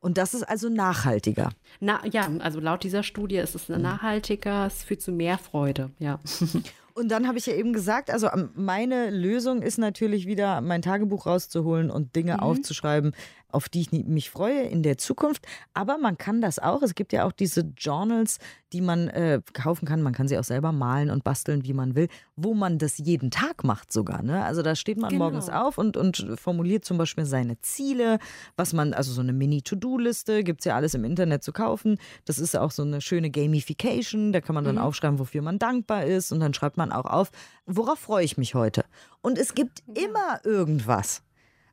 Und 0.00 0.16
das 0.16 0.32
ist 0.32 0.44
also 0.44 0.68
nachhaltiger. 0.68 1.50
Na, 1.78 2.00
ja, 2.06 2.28
also 2.38 2.58
laut 2.58 2.82
dieser 2.84 3.02
Studie 3.02 3.36
ist 3.36 3.54
es 3.54 3.68
mhm. 3.68 3.82
nachhaltiger, 3.82 4.66
es 4.66 4.82
führt 4.82 5.02
zu 5.02 5.12
mehr 5.12 5.38
Freude, 5.38 5.90
ja. 5.98 6.18
Und 6.92 7.08
dann 7.08 7.28
habe 7.28 7.38
ich 7.38 7.46
ja 7.46 7.54
eben 7.54 7.72
gesagt, 7.72 8.10
also 8.10 8.28
meine 8.54 9.10
Lösung 9.10 9.62
ist 9.62 9.78
natürlich 9.78 10.26
wieder, 10.26 10.60
mein 10.60 10.82
Tagebuch 10.82 11.24
rauszuholen 11.24 11.90
und 11.90 12.16
Dinge 12.16 12.34
mhm. 12.34 12.40
aufzuschreiben, 12.40 13.12
auf 13.52 13.68
die 13.68 13.80
ich 13.80 13.92
mich 13.92 14.30
freue 14.30 14.62
in 14.62 14.82
der 14.82 14.98
Zukunft. 14.98 15.46
Aber 15.74 15.98
man 15.98 16.18
kann 16.18 16.40
das 16.40 16.58
auch. 16.58 16.82
Es 16.82 16.94
gibt 16.94 17.12
ja 17.12 17.24
auch 17.24 17.32
diese 17.32 17.72
Journals, 17.76 18.38
die 18.72 18.80
man 18.80 19.08
äh, 19.08 19.40
kaufen 19.52 19.86
kann. 19.86 20.02
Man 20.02 20.12
kann 20.12 20.28
sie 20.28 20.38
auch 20.38 20.44
selber 20.44 20.72
malen 20.72 21.10
und 21.10 21.24
basteln, 21.24 21.64
wie 21.64 21.72
man 21.72 21.94
will, 21.94 22.08
wo 22.36 22.54
man 22.54 22.78
das 22.78 22.98
jeden 22.98 23.30
Tag 23.30 23.64
macht 23.64 23.92
sogar. 23.92 24.22
Ne? 24.22 24.44
Also 24.44 24.62
da 24.62 24.76
steht 24.76 24.98
man 24.98 25.10
genau. 25.10 25.24
morgens 25.24 25.48
auf 25.48 25.78
und, 25.78 25.96
und 25.96 26.26
formuliert 26.36 26.84
zum 26.84 26.98
Beispiel 26.98 27.24
seine 27.24 27.60
Ziele, 27.60 28.18
was 28.56 28.72
man, 28.72 28.94
also 28.94 29.12
so 29.12 29.20
eine 29.20 29.32
Mini-To-Do-Liste, 29.32 30.44
gibt 30.44 30.60
es 30.60 30.64
ja 30.66 30.76
alles 30.76 30.94
im 30.94 31.04
Internet 31.04 31.42
zu 31.42 31.52
kaufen. 31.52 31.98
Das 32.24 32.38
ist 32.38 32.56
auch 32.56 32.70
so 32.70 32.82
eine 32.82 33.00
schöne 33.00 33.30
Gamification. 33.30 34.32
Da 34.32 34.40
kann 34.40 34.54
man 34.54 34.64
dann 34.64 34.76
mhm. 34.76 34.82
aufschreiben, 34.82 35.18
wofür 35.18 35.42
man 35.42 35.58
dankbar 35.58 36.04
ist. 36.04 36.32
Und 36.32 36.40
dann 36.40 36.54
schreibt 36.54 36.76
man 36.76 36.92
auch 36.92 37.06
auf, 37.06 37.30
worauf 37.66 37.98
freue 37.98 38.24
ich 38.24 38.38
mich 38.38 38.54
heute. 38.54 38.84
Und 39.22 39.38
es 39.38 39.54
gibt 39.54 39.82
immer 39.94 40.40
irgendwas. 40.44 41.22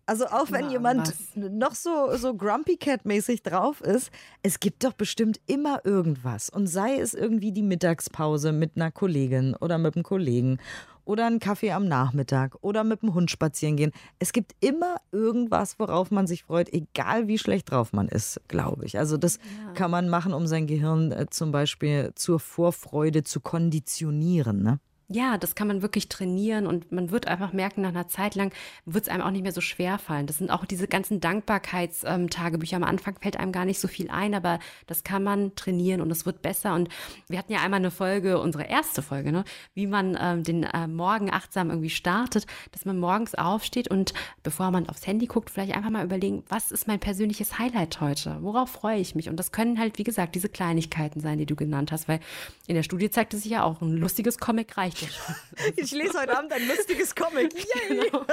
Also 0.07 0.25
auch 0.27 0.51
wenn 0.51 0.65
ja, 0.65 0.71
jemand 0.71 1.09
was? 1.09 1.35
noch 1.35 1.75
so, 1.75 2.15
so 2.15 2.33
Grumpy 2.33 2.77
Cat-mäßig 2.77 3.43
drauf 3.43 3.81
ist, 3.81 4.09
es 4.41 4.61
gibt 4.61 4.85
doch 4.85 4.93
bestimmt 4.93 5.39
immer 5.47 5.81
irgendwas. 5.83 6.49
Und 6.49 6.67
sei 6.67 6.97
es 6.97 7.13
irgendwie 7.13 7.51
die 7.51 7.61
Mittagspause 7.61 8.53
mit 8.53 8.71
einer 8.77 8.89
Kollegin 8.89 9.53
oder 9.55 9.77
mit 9.77 9.95
einem 9.95 10.03
Kollegen 10.03 10.59
oder 11.03 11.25
einen 11.25 11.39
Kaffee 11.39 11.71
am 11.71 11.87
Nachmittag 11.87 12.55
oder 12.61 12.85
mit 12.85 13.01
dem 13.01 13.13
Hund 13.13 13.31
spazieren 13.31 13.75
gehen. 13.75 13.91
Es 14.19 14.33
gibt 14.33 14.53
immer 14.61 14.97
irgendwas, 15.11 15.77
worauf 15.77 16.09
man 16.09 16.25
sich 16.25 16.43
freut, 16.43 16.71
egal 16.71 17.27
wie 17.27 17.37
schlecht 17.37 17.71
drauf 17.71 17.91
man 17.91 18.07
ist, 18.07 18.41
glaube 18.47 18.85
ich. 18.85 18.97
Also 18.97 19.17
das 19.17 19.37
ja. 19.37 19.73
kann 19.73 19.91
man 19.91 20.09
machen, 20.09 20.33
um 20.33 20.47
sein 20.47 20.67
Gehirn 20.67 21.11
äh, 21.11 21.25
zum 21.29 21.51
Beispiel 21.51 22.11
zur 22.15 22.39
Vorfreude 22.39 23.23
zu 23.23 23.39
konditionieren. 23.39 24.63
Ne? 24.63 24.79
Ja, 25.09 25.37
das 25.37 25.55
kann 25.55 25.69
man 25.69 25.81
wirklich 25.81 26.09
trainieren 26.09 26.67
und 26.67 26.91
man 26.91 27.11
wird 27.11 27.29
einfach 27.29 27.53
merken, 27.53 27.79
nach 27.79 27.89
einer 27.89 28.09
Zeit 28.09 28.35
lang 28.35 28.51
wird 28.85 29.05
es 29.05 29.09
einem 29.09 29.21
auch 29.21 29.31
nicht 29.31 29.43
mehr 29.43 29.53
so 29.53 29.61
schwer 29.61 29.99
fallen. 29.99 30.27
Das 30.27 30.39
sind 30.39 30.51
auch 30.51 30.65
diese 30.65 30.89
ganzen 30.89 31.21
Dankbarkeitstagebücher. 31.21 32.75
Am 32.75 32.83
Anfang 32.83 33.15
fällt 33.21 33.37
einem 33.37 33.53
gar 33.53 33.63
nicht 33.63 33.79
so 33.79 33.87
viel 33.87 34.09
ein, 34.09 34.35
aber 34.35 34.59
das 34.85 35.05
kann 35.05 35.23
man 35.23 35.55
trainieren 35.55 36.01
und 36.01 36.11
es 36.11 36.25
wird 36.25 36.41
besser. 36.41 36.75
Und 36.75 36.89
wir 37.29 37.39
hatten 37.39 37.53
ja 37.53 37.59
einmal 37.61 37.79
eine 37.79 37.89
Folge, 37.89 38.41
unsere 38.41 38.65
erste 38.65 39.01
Folge, 39.01 39.31
ne, 39.31 39.45
wie 39.73 39.87
man 39.87 40.17
ähm, 40.19 40.43
den 40.43 40.63
äh, 40.63 40.87
Morgen 40.87 41.31
achtsam 41.31 41.69
irgendwie 41.69 41.89
startet, 41.89 42.45
dass 42.73 42.83
man 42.83 42.99
morgens 42.99 43.33
aufsteht 43.33 43.89
und 43.89 44.13
bevor 44.43 44.71
man 44.71 44.89
aufs 44.89 45.07
Handy 45.07 45.27
guckt, 45.27 45.49
vielleicht 45.49 45.73
einfach 45.73 45.89
mal 45.89 46.03
überlegen, 46.03 46.43
was 46.49 46.73
ist 46.73 46.85
mein 46.85 46.99
persönliches 46.99 47.57
Highlight 47.57 48.01
heute? 48.01 48.39
Worauf 48.41 48.71
freue 48.71 48.99
ich 48.99 49.15
mich? 49.15 49.29
Und 49.29 49.37
das 49.37 49.53
können 49.53 49.79
halt, 49.79 49.99
wie 49.99 50.03
gesagt, 50.03 50.35
diese 50.35 50.49
Kleinigkeiten 50.49 51.21
sein, 51.21 51.37
die 51.37 51.45
du 51.45 51.55
genannt 51.55 51.93
hast, 51.93 52.09
weil 52.09 52.19
in 52.67 52.75
der 52.75 52.83
Studie 52.83 53.09
zeigte 53.09 53.37
sich 53.37 53.51
ja 53.51 53.63
auch, 53.63 53.79
ein 53.79 53.95
lustiges 53.95 54.37
Comic 54.37 54.75
reicht 54.75 54.96
ich 55.75 55.91
lese 55.91 56.19
heute 56.19 56.37
Abend 56.37 56.51
ein 56.51 56.67
lustiges 56.67 57.15
Comic. 57.15 57.53
Genau. 57.87 58.25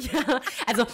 Ja, 0.00 0.40
also 0.66 0.84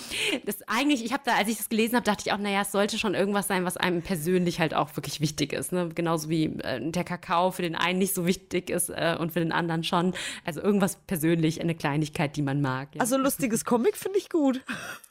das 0.44 0.62
eigentlich, 0.66 1.04
ich 1.04 1.12
habe 1.12 1.22
da, 1.24 1.36
als 1.36 1.48
ich 1.48 1.56
das 1.56 1.68
gelesen 1.68 1.96
habe, 1.96 2.04
dachte 2.04 2.22
ich 2.26 2.32
auch, 2.32 2.38
naja, 2.38 2.62
es 2.62 2.72
sollte 2.72 2.98
schon 2.98 3.14
irgendwas 3.14 3.48
sein, 3.48 3.64
was 3.64 3.76
einem 3.76 4.02
persönlich 4.02 4.60
halt 4.60 4.74
auch 4.74 4.94
wirklich 4.96 5.20
wichtig 5.20 5.52
ist. 5.52 5.72
Ne? 5.72 5.88
Genauso 5.94 6.28
wie 6.28 6.44
äh, 6.44 6.90
der 6.90 7.04
Kakao 7.04 7.50
für 7.50 7.62
den 7.62 7.74
einen 7.74 7.98
nicht 7.98 8.14
so 8.14 8.26
wichtig 8.26 8.70
ist 8.70 8.90
äh, 8.90 9.16
und 9.18 9.32
für 9.32 9.40
den 9.40 9.52
anderen 9.52 9.84
schon. 9.84 10.14
Also 10.44 10.60
irgendwas 10.60 10.96
persönlich, 11.06 11.60
eine 11.60 11.74
Kleinigkeit, 11.74 12.36
die 12.36 12.42
man 12.42 12.60
mag. 12.60 12.94
Ja. 12.94 13.00
Also 13.00 13.16
lustiges 13.16 13.64
Comic 13.64 13.96
finde 13.96 14.18
ich 14.18 14.28
gut. 14.28 14.60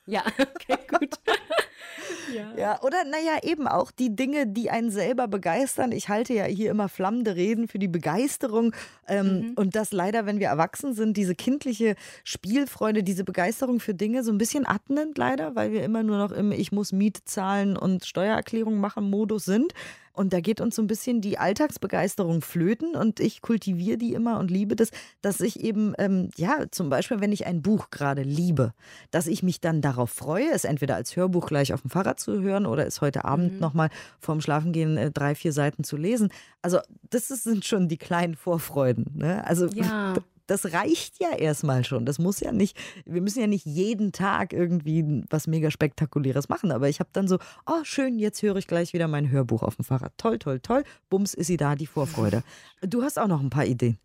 Ja, 0.05 0.23
okay, 0.37 0.77
gut. 0.87 1.15
Ja. 2.33 2.53
ja, 2.57 2.81
oder 2.81 3.03
naja, 3.03 3.39
eben 3.43 3.67
auch 3.67 3.91
die 3.91 4.15
Dinge, 4.15 4.47
die 4.47 4.69
einen 4.69 4.91
selber 4.91 5.27
begeistern. 5.27 5.91
Ich 5.91 6.09
halte 6.09 6.33
ja 6.33 6.45
hier 6.45 6.71
immer 6.71 6.89
flammende 6.89 7.35
Reden 7.35 7.67
für 7.67 7.79
die 7.79 7.87
Begeisterung. 7.87 8.73
Ähm, 9.07 9.25
mhm. 9.25 9.53
Und 9.55 9.75
das 9.75 9.91
leider, 9.91 10.25
wenn 10.25 10.39
wir 10.39 10.47
erwachsen 10.47 10.93
sind, 10.93 11.17
diese 11.17 11.35
kindliche 11.35 11.95
Spielfreude, 12.23 13.03
diese 13.03 13.23
Begeisterung 13.23 13.79
für 13.79 13.93
Dinge 13.93 14.23
so 14.23 14.31
ein 14.31 14.37
bisschen 14.37 14.65
abnimmt, 14.65 15.17
leider, 15.17 15.55
weil 15.55 15.71
wir 15.71 15.83
immer 15.83 16.03
nur 16.03 16.17
noch 16.17 16.31
im 16.31 16.51
Ich 16.51 16.71
muss 16.71 16.91
Miete 16.91 17.23
zahlen 17.25 17.77
und 17.77 18.05
Steuererklärung 18.05 18.79
machen 18.79 19.09
Modus 19.09 19.45
sind. 19.45 19.73
Und 20.13 20.33
da 20.33 20.39
geht 20.39 20.61
uns 20.61 20.75
so 20.75 20.81
ein 20.81 20.87
bisschen 20.87 21.21
die 21.21 21.37
Alltagsbegeisterung 21.37 22.41
flöten 22.41 22.95
und 22.95 23.19
ich 23.19 23.41
kultiviere 23.41 23.97
die 23.97 24.13
immer 24.13 24.39
und 24.39 24.51
liebe 24.51 24.75
das, 24.75 24.91
dass 25.21 25.41
ich 25.41 25.61
eben, 25.61 25.93
ähm, 25.97 26.29
ja, 26.35 26.65
zum 26.71 26.89
Beispiel, 26.89 27.21
wenn 27.21 27.31
ich 27.31 27.45
ein 27.45 27.61
Buch 27.61 27.89
gerade 27.91 28.23
liebe, 28.23 28.73
dass 29.11 29.27
ich 29.27 29.43
mich 29.43 29.61
dann 29.61 29.81
darauf 29.81 30.09
freue, 30.09 30.49
es 30.51 30.63
entweder 30.63 30.95
als 30.95 31.15
Hörbuch 31.15 31.47
gleich 31.47 31.73
auf 31.73 31.81
dem 31.81 31.89
Fahrrad 31.89 32.19
zu 32.19 32.41
hören 32.41 32.65
oder 32.65 32.85
es 32.85 33.01
heute 33.01 33.25
Abend 33.25 33.53
mhm. 33.53 33.59
nochmal 33.59 33.89
vorm 34.19 34.41
Schlafengehen 34.41 34.97
äh, 34.97 35.11
drei, 35.11 35.35
vier 35.35 35.53
Seiten 35.53 35.83
zu 35.83 35.97
lesen. 35.97 36.31
Also 36.61 36.79
das 37.09 37.27
sind 37.27 37.65
schon 37.65 37.87
die 37.87 37.97
kleinen 37.97 38.35
Vorfreuden. 38.35 39.05
Ne? 39.13 39.45
Also 39.45 39.67
ja. 39.67 40.15
das 40.51 40.73
reicht 40.73 41.21
ja 41.21 41.31
erstmal 41.31 41.85
schon. 41.85 42.05
Das 42.05 42.19
muss 42.19 42.41
ja 42.41 42.51
nicht, 42.51 42.77
wir 43.05 43.21
müssen 43.21 43.39
ja 43.39 43.47
nicht 43.47 43.65
jeden 43.65 44.11
Tag 44.11 44.51
irgendwie 44.51 45.23
was 45.29 45.47
mega 45.47 45.71
Spektakuläres 45.71 46.49
machen. 46.49 46.73
Aber 46.73 46.89
ich 46.89 46.99
habe 46.99 47.09
dann 47.13 47.29
so, 47.29 47.39
oh 47.65 47.83
schön, 47.83 48.19
jetzt 48.19 48.41
höre 48.43 48.57
ich 48.57 48.67
gleich 48.67 48.91
wieder 48.91 49.07
mein 49.07 49.31
Hörbuch 49.31 49.63
auf 49.63 49.77
dem 49.77 49.85
Fahrrad. 49.85 50.11
Toll, 50.17 50.39
toll, 50.39 50.59
toll. 50.59 50.83
Bums 51.09 51.33
ist 51.33 51.47
sie 51.47 51.55
da, 51.55 51.75
die 51.75 51.87
Vorfreude. 51.87 52.43
Du 52.81 53.01
hast 53.01 53.17
auch 53.17 53.27
noch 53.27 53.39
ein 53.39 53.49
paar 53.49 53.65
Ideen. 53.65 53.97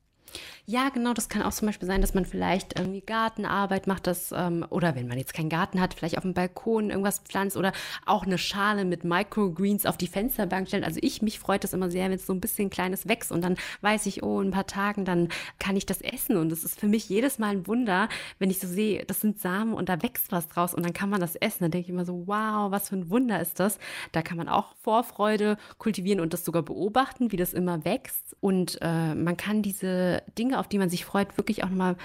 Ja, 0.68 0.88
genau, 0.88 1.12
das 1.12 1.28
kann 1.28 1.42
auch 1.42 1.52
zum 1.52 1.66
Beispiel 1.66 1.86
sein, 1.86 2.00
dass 2.00 2.14
man 2.14 2.24
vielleicht 2.24 2.78
irgendwie 2.78 3.00
Gartenarbeit 3.00 3.86
macht, 3.86 4.06
das, 4.06 4.32
ähm, 4.32 4.66
oder 4.70 4.96
wenn 4.96 5.06
man 5.06 5.16
jetzt 5.16 5.32
keinen 5.32 5.48
Garten 5.48 5.80
hat, 5.80 5.94
vielleicht 5.94 6.18
auf 6.18 6.24
dem 6.24 6.34
Balkon 6.34 6.90
irgendwas 6.90 7.20
pflanzt 7.20 7.56
oder 7.56 7.72
auch 8.04 8.24
eine 8.24 8.36
Schale 8.38 8.84
mit 8.84 9.04
Microgreens 9.04 9.86
auf 9.86 9.96
die 9.96 10.08
Fensterbank 10.08 10.66
stellt. 10.66 10.84
Also 10.84 10.98
ich, 11.02 11.22
mich 11.22 11.38
freut 11.38 11.62
das 11.62 11.72
immer 11.72 11.90
sehr, 11.90 12.06
wenn 12.06 12.16
es 12.16 12.26
so 12.26 12.32
ein 12.32 12.40
bisschen 12.40 12.70
Kleines 12.70 13.06
wächst 13.06 13.30
und 13.30 13.42
dann 13.42 13.56
weiß 13.82 14.06
ich, 14.06 14.22
oh, 14.22 14.40
in 14.40 14.48
ein 14.48 14.52
paar 14.52 14.66
Tagen, 14.66 15.04
dann 15.04 15.28
kann 15.58 15.76
ich 15.76 15.86
das 15.86 16.00
essen. 16.00 16.36
Und 16.36 16.50
es 16.50 16.64
ist 16.64 16.80
für 16.80 16.88
mich 16.88 17.08
jedes 17.08 17.38
Mal 17.38 17.50
ein 17.50 17.66
Wunder, 17.66 18.08
wenn 18.38 18.50
ich 18.50 18.58
so 18.58 18.66
sehe, 18.66 19.04
das 19.04 19.20
sind 19.20 19.38
Samen 19.40 19.72
und 19.72 19.88
da 19.88 20.02
wächst 20.02 20.32
was 20.32 20.48
draus 20.48 20.74
und 20.74 20.84
dann 20.84 20.92
kann 20.92 21.10
man 21.10 21.20
das 21.20 21.36
essen. 21.36 21.64
Dann 21.64 21.70
denke 21.70 21.84
ich 21.84 21.90
immer 21.90 22.04
so, 22.04 22.26
wow, 22.26 22.70
was 22.70 22.88
für 22.88 22.96
ein 22.96 23.10
Wunder 23.10 23.40
ist 23.40 23.60
das. 23.60 23.78
Da 24.12 24.22
kann 24.22 24.36
man 24.36 24.48
auch 24.48 24.74
Vorfreude 24.82 25.58
kultivieren 25.78 26.20
und 26.20 26.32
das 26.32 26.44
sogar 26.44 26.62
beobachten, 26.62 27.30
wie 27.32 27.36
das 27.36 27.52
immer 27.52 27.84
wächst. 27.84 28.36
Und 28.40 28.78
äh, 28.80 29.14
man 29.14 29.36
kann 29.36 29.62
diese 29.62 30.22
Dinge, 30.38 30.58
auf 30.58 30.68
die 30.68 30.78
man 30.78 30.90
sich 30.90 31.04
freut, 31.04 31.36
wirklich 31.36 31.64
auch 31.64 31.68
nochmal 31.68 31.96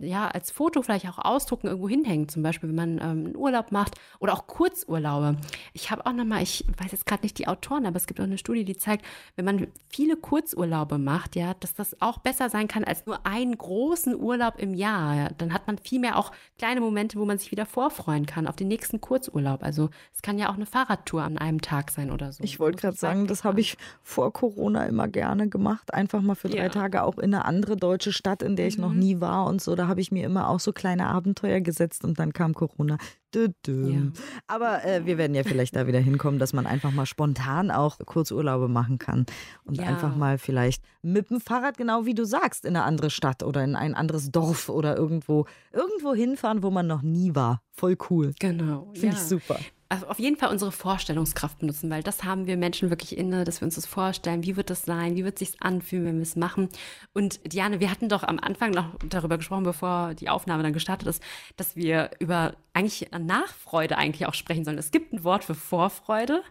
ja, 0.00 0.28
als 0.28 0.50
Foto 0.50 0.82
vielleicht 0.82 1.08
auch 1.08 1.18
ausdrucken, 1.18 1.66
irgendwo 1.66 1.88
hinhängen, 1.88 2.28
zum 2.28 2.42
Beispiel, 2.42 2.68
wenn 2.68 2.76
man 2.76 2.98
ähm, 2.98 3.26
einen 3.26 3.36
Urlaub 3.36 3.72
macht 3.72 3.94
oder 4.18 4.32
auch 4.32 4.46
Kurzurlaube. 4.46 5.36
Ich 5.72 5.90
habe 5.90 6.06
auch 6.06 6.12
nochmal, 6.12 6.42
ich 6.42 6.64
weiß 6.78 6.92
jetzt 6.92 7.06
gerade 7.06 7.22
nicht 7.22 7.38
die 7.38 7.48
Autoren, 7.48 7.86
aber 7.86 7.96
es 7.96 8.06
gibt 8.06 8.20
auch 8.20 8.24
eine 8.24 8.38
Studie, 8.38 8.64
die 8.64 8.76
zeigt, 8.76 9.04
wenn 9.36 9.44
man 9.44 9.66
viele 9.88 10.16
Kurzurlaube 10.16 10.98
macht, 10.98 11.36
ja, 11.36 11.54
dass 11.54 11.74
das 11.74 12.00
auch 12.00 12.18
besser 12.18 12.48
sein 12.50 12.68
kann 12.68 12.84
als 12.84 13.06
nur 13.06 13.26
einen 13.26 13.56
großen 13.56 14.14
Urlaub 14.14 14.54
im 14.58 14.74
Jahr. 14.74 15.14
Ja. 15.14 15.28
Dann 15.36 15.52
hat 15.52 15.66
man 15.66 15.78
viel 15.78 16.00
mehr 16.00 16.18
auch 16.18 16.32
kleine 16.58 16.80
Momente, 16.80 17.18
wo 17.18 17.24
man 17.24 17.38
sich 17.38 17.50
wieder 17.50 17.66
vorfreuen 17.66 18.26
kann 18.26 18.46
auf 18.46 18.56
den 18.56 18.68
nächsten 18.68 19.00
Kurzurlaub. 19.00 19.62
Also 19.62 19.90
es 20.14 20.22
kann 20.22 20.38
ja 20.38 20.50
auch 20.50 20.54
eine 20.54 20.66
Fahrradtour 20.66 21.22
an 21.22 21.38
einem 21.38 21.60
Tag 21.60 21.90
sein 21.90 22.10
oder 22.10 22.32
so. 22.32 22.42
Ich 22.44 22.58
wollte 22.58 22.78
gerade 22.78 22.96
sagen, 22.96 23.26
das 23.26 23.44
habe 23.44 23.60
ich 23.60 23.76
vor 24.02 24.32
Corona 24.32 24.86
immer 24.86 25.08
gerne 25.08 25.48
gemacht. 25.48 25.92
Einfach 25.92 26.22
mal 26.22 26.34
für 26.34 26.48
drei 26.48 26.64
ja. 26.64 26.68
Tage 26.68 27.02
auch 27.02 27.18
in 27.18 27.34
eine 27.34 27.44
andere 27.44 27.76
deutsche 27.76 28.12
Stadt, 28.12 28.42
in 28.42 28.56
der 28.56 28.66
ich 28.66 28.76
mhm. 28.76 28.84
noch 28.84 28.92
nie 28.92 29.20
war 29.20 29.46
und 29.46 29.60
so. 29.60 29.74
Da 29.82 29.88
habe 29.88 30.00
ich 30.00 30.12
mir 30.12 30.24
immer 30.24 30.48
auch 30.48 30.60
so 30.60 30.72
kleine 30.72 31.08
Abenteuer 31.08 31.60
gesetzt 31.60 32.04
und 32.04 32.20
dann 32.20 32.32
kam 32.32 32.54
Corona. 32.54 32.98
Ja. 33.34 34.12
Aber 34.46 34.84
äh, 34.84 35.06
wir 35.06 35.18
werden 35.18 35.34
ja 35.34 35.42
vielleicht 35.42 35.74
da 35.74 35.88
wieder 35.88 35.98
hinkommen, 35.98 36.38
dass 36.38 36.52
man 36.52 36.66
einfach 36.66 36.92
mal 36.92 37.06
spontan 37.06 37.72
auch 37.72 37.98
Kurzurlaube 37.98 38.68
machen 38.68 38.98
kann 38.98 39.26
und 39.64 39.78
ja. 39.78 39.86
einfach 39.86 40.14
mal 40.14 40.38
vielleicht 40.38 40.84
mit 41.00 41.30
dem 41.30 41.40
Fahrrad, 41.40 41.78
genau 41.78 42.06
wie 42.06 42.14
du 42.14 42.24
sagst, 42.24 42.64
in 42.64 42.76
eine 42.76 42.84
andere 42.84 43.10
Stadt 43.10 43.42
oder 43.42 43.64
in 43.64 43.74
ein 43.74 43.94
anderes 43.94 44.30
Dorf 44.30 44.68
oder 44.68 44.96
irgendwo, 44.96 45.46
irgendwo 45.72 46.14
hinfahren, 46.14 46.62
wo 46.62 46.70
man 46.70 46.86
noch 46.86 47.02
nie 47.02 47.34
war. 47.34 47.62
Voll 47.72 47.96
cool. 48.10 48.34
Genau. 48.38 48.90
Finde 48.92 49.06
ja. 49.06 49.12
ich 49.14 49.18
super 49.18 49.58
auf 50.08 50.18
jeden 50.18 50.36
Fall 50.36 50.50
unsere 50.50 50.72
Vorstellungskraft 50.72 51.58
benutzen, 51.58 51.90
weil 51.90 52.02
das 52.02 52.24
haben 52.24 52.46
wir 52.46 52.56
Menschen 52.56 52.90
wirklich 52.90 53.16
inne, 53.16 53.44
dass 53.44 53.60
wir 53.60 53.66
uns 53.66 53.74
das 53.74 53.86
vorstellen, 53.86 54.42
wie 54.42 54.56
wird 54.56 54.70
das 54.70 54.82
sein, 54.82 55.16
wie 55.16 55.24
wird 55.24 55.38
sich 55.38 55.60
anfühlen, 55.60 56.06
wenn 56.06 56.16
wir 56.16 56.22
es 56.22 56.36
machen. 56.36 56.68
Und 57.12 57.40
Diane, 57.52 57.80
wir 57.80 57.90
hatten 57.90 58.08
doch 58.08 58.22
am 58.22 58.38
Anfang 58.38 58.70
noch 58.70 58.96
darüber 59.08 59.36
gesprochen, 59.36 59.64
bevor 59.64 60.14
die 60.14 60.28
Aufnahme 60.28 60.62
dann 60.62 60.72
gestartet 60.72 61.08
ist, 61.08 61.22
dass 61.56 61.76
wir 61.76 62.10
über 62.18 62.54
eigentlich 62.74 63.10
Nachfreude 63.18 63.98
eigentlich 63.98 64.26
auch 64.26 64.34
sprechen 64.34 64.64
sollen. 64.64 64.78
Es 64.78 64.90
gibt 64.90 65.12
ein 65.12 65.24
Wort 65.24 65.44
für 65.44 65.54
Vorfreude, 65.54 66.42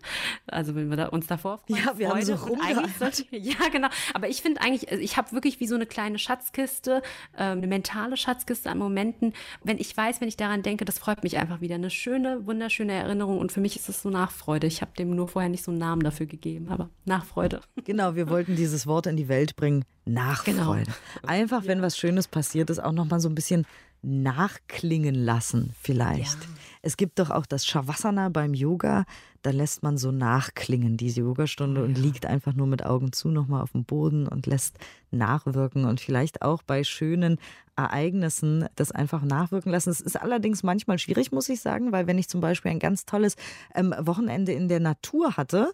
also 0.48 0.76
wenn 0.76 0.90
wir 0.90 0.98
da 0.98 1.08
uns 1.08 1.28
davor 1.28 1.60
freuen. 1.60 1.84
Ja, 1.84 1.98
wir 1.98 2.10
Freude 2.10 2.38
haben 2.38 2.88
so 2.88 3.00
sollte, 3.00 3.26
Ja, 3.36 3.70
genau. 3.72 3.88
Aber 4.14 4.28
ich 4.28 4.42
finde 4.42 4.62
eigentlich, 4.62 4.90
also 4.92 5.02
ich 5.02 5.18
habe 5.18 5.32
wirklich 5.32 5.60
wie 5.60 5.68
so 5.68 5.76
eine 5.76 5.86
kleine 5.86 6.20
Schatzkiste, 6.20 7.02
äh, 7.34 7.44
eine 7.44 7.68
mentale 7.68 8.18
Schatzkiste 8.18 8.70
an 8.70 8.78
Momenten, 8.78 9.34
wenn 9.64 9.78
ich 9.78 9.96
weiß, 9.96 10.22
wenn 10.22 10.28
ich 10.28 10.38
daran 10.38 10.64
denke, 10.64 10.86
das 10.86 11.00
freut 11.00 11.24
mich 11.24 11.38
einfach 11.38 11.62
wieder. 11.62 11.76
Eine 11.76 11.90
schöne, 11.90 12.46
wunderschöne 12.46 12.94
Erinnerung 12.94 13.12
Erinnerung 13.12 13.40
und 13.40 13.52
für 13.52 13.62
mich 13.62 13.76
ist 13.76 13.90
es 13.90 14.02
so 14.02 14.10
Nachfreude. 14.10 14.68
Ich 14.68 14.82
habe 14.82 14.92
dem 14.98 15.16
nur 15.16 15.28
vorher 15.28 15.50
nicht 15.50 15.64
so 15.64 15.72
einen 15.72 15.80
Namen 15.80 16.02
dafür 16.02 16.26
gegeben, 16.26 16.70
aber 16.70 16.90
Nachfreude. 17.06 17.62
Genau, 17.84 18.16
wir 18.16 18.30
wollten 18.30 18.56
dieses 18.56 18.86
Wort 18.86 19.08
in 19.08 19.18
die 19.18 19.28
Welt 19.28 19.56
bringen. 19.56 19.86
Nachfreude. 20.06 20.86
Genau. 20.86 21.28
Einfach, 21.28 21.66
wenn 21.66 21.82
was 21.82 21.98
Schönes 21.98 22.28
passiert 22.28 22.70
ist, 22.70 22.80
auch 22.80 22.92
nochmal 22.92 23.20
so 23.20 23.28
ein 23.28 23.34
bisschen 23.34 23.66
nachklingen 24.02 25.16
lassen, 25.16 25.74
vielleicht. 25.80 26.44
Ja. 26.44 26.50
Es 26.82 26.98
gibt 26.98 27.20
doch 27.20 27.30
auch 27.30 27.46
das 27.46 27.66
Shavasana 27.66 28.30
beim 28.30 28.54
Yoga, 28.54 29.06
da 29.44 29.52
lässt 29.52 29.84
man 29.84 29.98
so 29.98 30.12
nachklingen, 30.12 30.98
diese 30.98 31.22
Yogastunde, 31.22 31.84
und 31.84 31.98
liegt 31.98 32.26
einfach 32.26 32.54
nur 32.54 32.68
mit 32.68 32.84
Augen 32.84 33.12
zu 33.12 33.30
nochmal 33.30 33.62
auf 33.62 33.72
dem 33.72 33.86
Boden 33.86 34.28
und 34.28 34.48
lässt 34.48 34.78
nachwirken 35.12 35.86
und 35.86 36.00
vielleicht 36.00 36.42
auch 36.42 36.64
bei 36.64 36.84
schönen 36.84 37.38
Ereignissen 37.76 38.68
das 38.76 38.92
einfach 38.92 39.22
nachwirken 39.22 39.72
lassen. 39.72 39.92
Es 39.92 40.02
ist 40.02 40.20
allerdings 40.20 40.64
manchmal 40.64 40.98
schwierig, 40.98 41.32
muss 41.32 41.50
ich 41.50 41.62
sagen, 41.62 41.92
weil 41.92 42.08
wenn 42.08 42.18
ich 42.18 42.28
zum 42.28 42.42
Beispiel 42.42 42.72
ein 42.72 42.80
ganz 42.80 43.06
tolles 43.06 43.36
ähm, 43.76 43.94
Wochenende 44.00 44.52
in 44.52 44.68
der 44.68 44.80
Natur 44.80 45.38
hatte, 45.38 45.72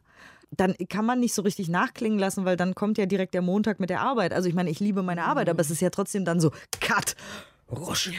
dann 0.52 0.76
kann 0.90 1.06
man 1.06 1.20
nicht 1.20 1.34
so 1.34 1.42
richtig 1.42 1.68
nachklingen 1.68 2.20
lassen, 2.20 2.46
weil 2.46 2.56
dann 2.56 2.74
kommt 2.74 2.98
ja 2.98 3.06
direkt 3.06 3.34
der 3.34 3.42
Montag 3.42 3.80
mit 3.80 3.90
der 3.90 4.02
Arbeit. 4.02 4.34
Also 4.34 4.48
ich 4.48 4.56
meine, 4.56 4.70
ich 4.70 4.80
liebe 4.80 5.04
meine 5.04 5.26
Arbeit, 5.26 5.50
aber 5.50 5.60
es 5.60 5.72
ist 5.72 5.82
ja 5.82 5.90
trotzdem 5.90 6.24
dann 6.24 6.40
so, 6.40 6.52
cut, 6.80 7.16
rusch, 7.72 8.12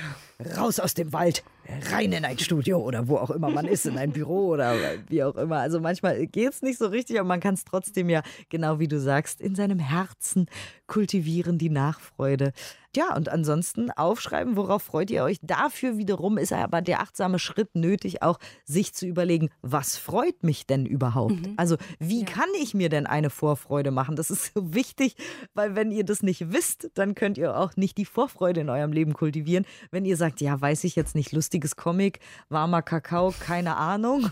raus 0.57 0.79
aus 0.79 0.95
dem 0.95 1.13
Wald, 1.13 1.43
rein 1.91 2.13
in 2.13 2.25
ein 2.25 2.39
Studio 2.39 2.79
oder 2.79 3.09
wo 3.09 3.17
auch 3.17 3.31
immer 3.31 3.51
man 3.51 3.67
ist, 3.67 3.87
in 3.87 3.99
ein 3.99 4.13
Büro 4.13 4.49
oder 4.49 4.75
wie 5.09 5.23
auch 5.25 5.37
immer. 5.37 5.57
Also 5.59 5.81
manchmal 5.81 6.27
geht 6.27 6.53
es 6.53 6.63
nicht 6.63 6.79
so 6.79 6.87
richtig, 6.87 7.19
aber 7.19 7.29
man 7.29 7.41
kann 7.41 7.55
es 7.55 7.65
trotzdem 7.65 8.09
ja, 8.09 8.23
genau 8.49 8.79
wie 8.79 8.89
du 8.89 9.01
sagst, 9.01 9.41
in 9.41 9.55
seinem 9.55 9.79
Herzen 9.79 10.47
kultivieren, 10.87 11.59
die 11.59 11.71
Nachfreude. 11.71 12.53
Ja, 12.97 13.15
und 13.15 13.29
ansonsten 13.29 13.91
aufschreiben, 13.91 14.57
worauf 14.57 14.83
freut 14.83 15.11
ihr 15.11 15.23
euch. 15.23 15.39
Dafür 15.43 15.99
wiederum 15.99 16.39
ist 16.39 16.53
aber 16.53 16.81
der 16.81 17.01
achtsame 17.01 17.39
Schritt 17.39 17.75
nötig, 17.75 18.23
auch 18.23 18.39
sich 18.65 18.95
zu 18.95 19.07
überlegen, 19.07 19.51
was 19.61 19.99
freut 19.99 20.43
mich 20.43 20.67
denn 20.67 20.87
überhaupt? 20.87 21.47
Mhm. 21.47 21.55
Also, 21.59 21.77
wie 21.99 22.21
ja. 22.21 22.27
kann 22.27 22.49
ich 22.61 22.73
mir 22.73 22.89
denn 22.89 23.07
eine 23.07 23.29
Vorfreude 23.31 23.91
machen? 23.91 24.17
Das 24.17 24.31
ist 24.31 24.53
so 24.55 24.75
wichtig, 24.75 25.17
weil 25.55 25.77
wenn 25.77 25.91
ihr 25.91 26.05
das 26.05 26.23
nicht 26.23 26.53
wisst, 26.53 26.91
dann 26.95 27.15
könnt 27.15 27.37
ihr 27.37 27.57
auch 27.57 27.77
nicht 27.77 27.99
die 27.99 28.07
Vorfreude 28.07 28.63
in 28.63 28.71
eurem 28.71 28.93
Leben 28.93 29.13
kultivieren. 29.13 29.67
Wenn 29.91 30.07
ihr 30.07 30.17
sagt, 30.17 30.41
ja, 30.41 30.59
weiß 30.59 30.85
ich 30.85 30.97
jetzt 30.97 31.15
nicht, 31.15 31.33
lustiges 31.33 31.77
Comic, 31.77 32.21
warmer 32.49 32.83
Kakao, 32.83 33.35
keine 33.39 33.77
Ahnung. 33.77 34.31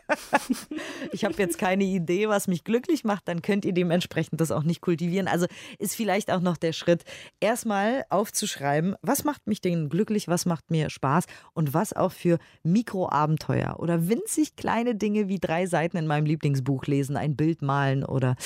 ich 1.12 1.24
habe 1.24 1.34
jetzt 1.38 1.58
keine 1.58 1.84
Idee, 1.84 2.28
was 2.28 2.48
mich 2.48 2.64
glücklich 2.64 3.04
macht, 3.04 3.28
dann 3.28 3.42
könnt 3.42 3.64
ihr 3.64 3.72
dementsprechend 3.72 4.40
das 4.40 4.50
auch 4.50 4.62
nicht 4.62 4.80
kultivieren. 4.80 5.28
Also 5.28 5.46
ist 5.78 5.94
vielleicht 5.94 6.30
auch 6.30 6.40
noch 6.40 6.56
der 6.56 6.72
Schritt, 6.72 7.04
erstmal 7.40 8.04
aufzuschreiben, 8.10 8.96
was 9.02 9.24
macht 9.24 9.46
mich 9.46 9.60
denn 9.60 9.88
glücklich, 9.88 10.28
was 10.28 10.46
macht 10.46 10.70
mir 10.70 10.90
Spaß 10.90 11.24
und 11.54 11.74
was 11.74 11.92
auch 11.92 12.12
für 12.12 12.38
Mikroabenteuer 12.62 13.76
oder 13.78 14.08
winzig 14.08 14.56
kleine 14.56 14.94
Dinge 14.94 15.28
wie 15.28 15.38
drei 15.38 15.66
Seiten 15.66 15.96
in 15.96 16.06
meinem 16.06 16.26
Lieblingsbuch 16.26 16.86
lesen, 16.86 17.16
ein 17.16 17.36
Bild 17.36 17.62
malen 17.62 18.04
oder 18.04 18.36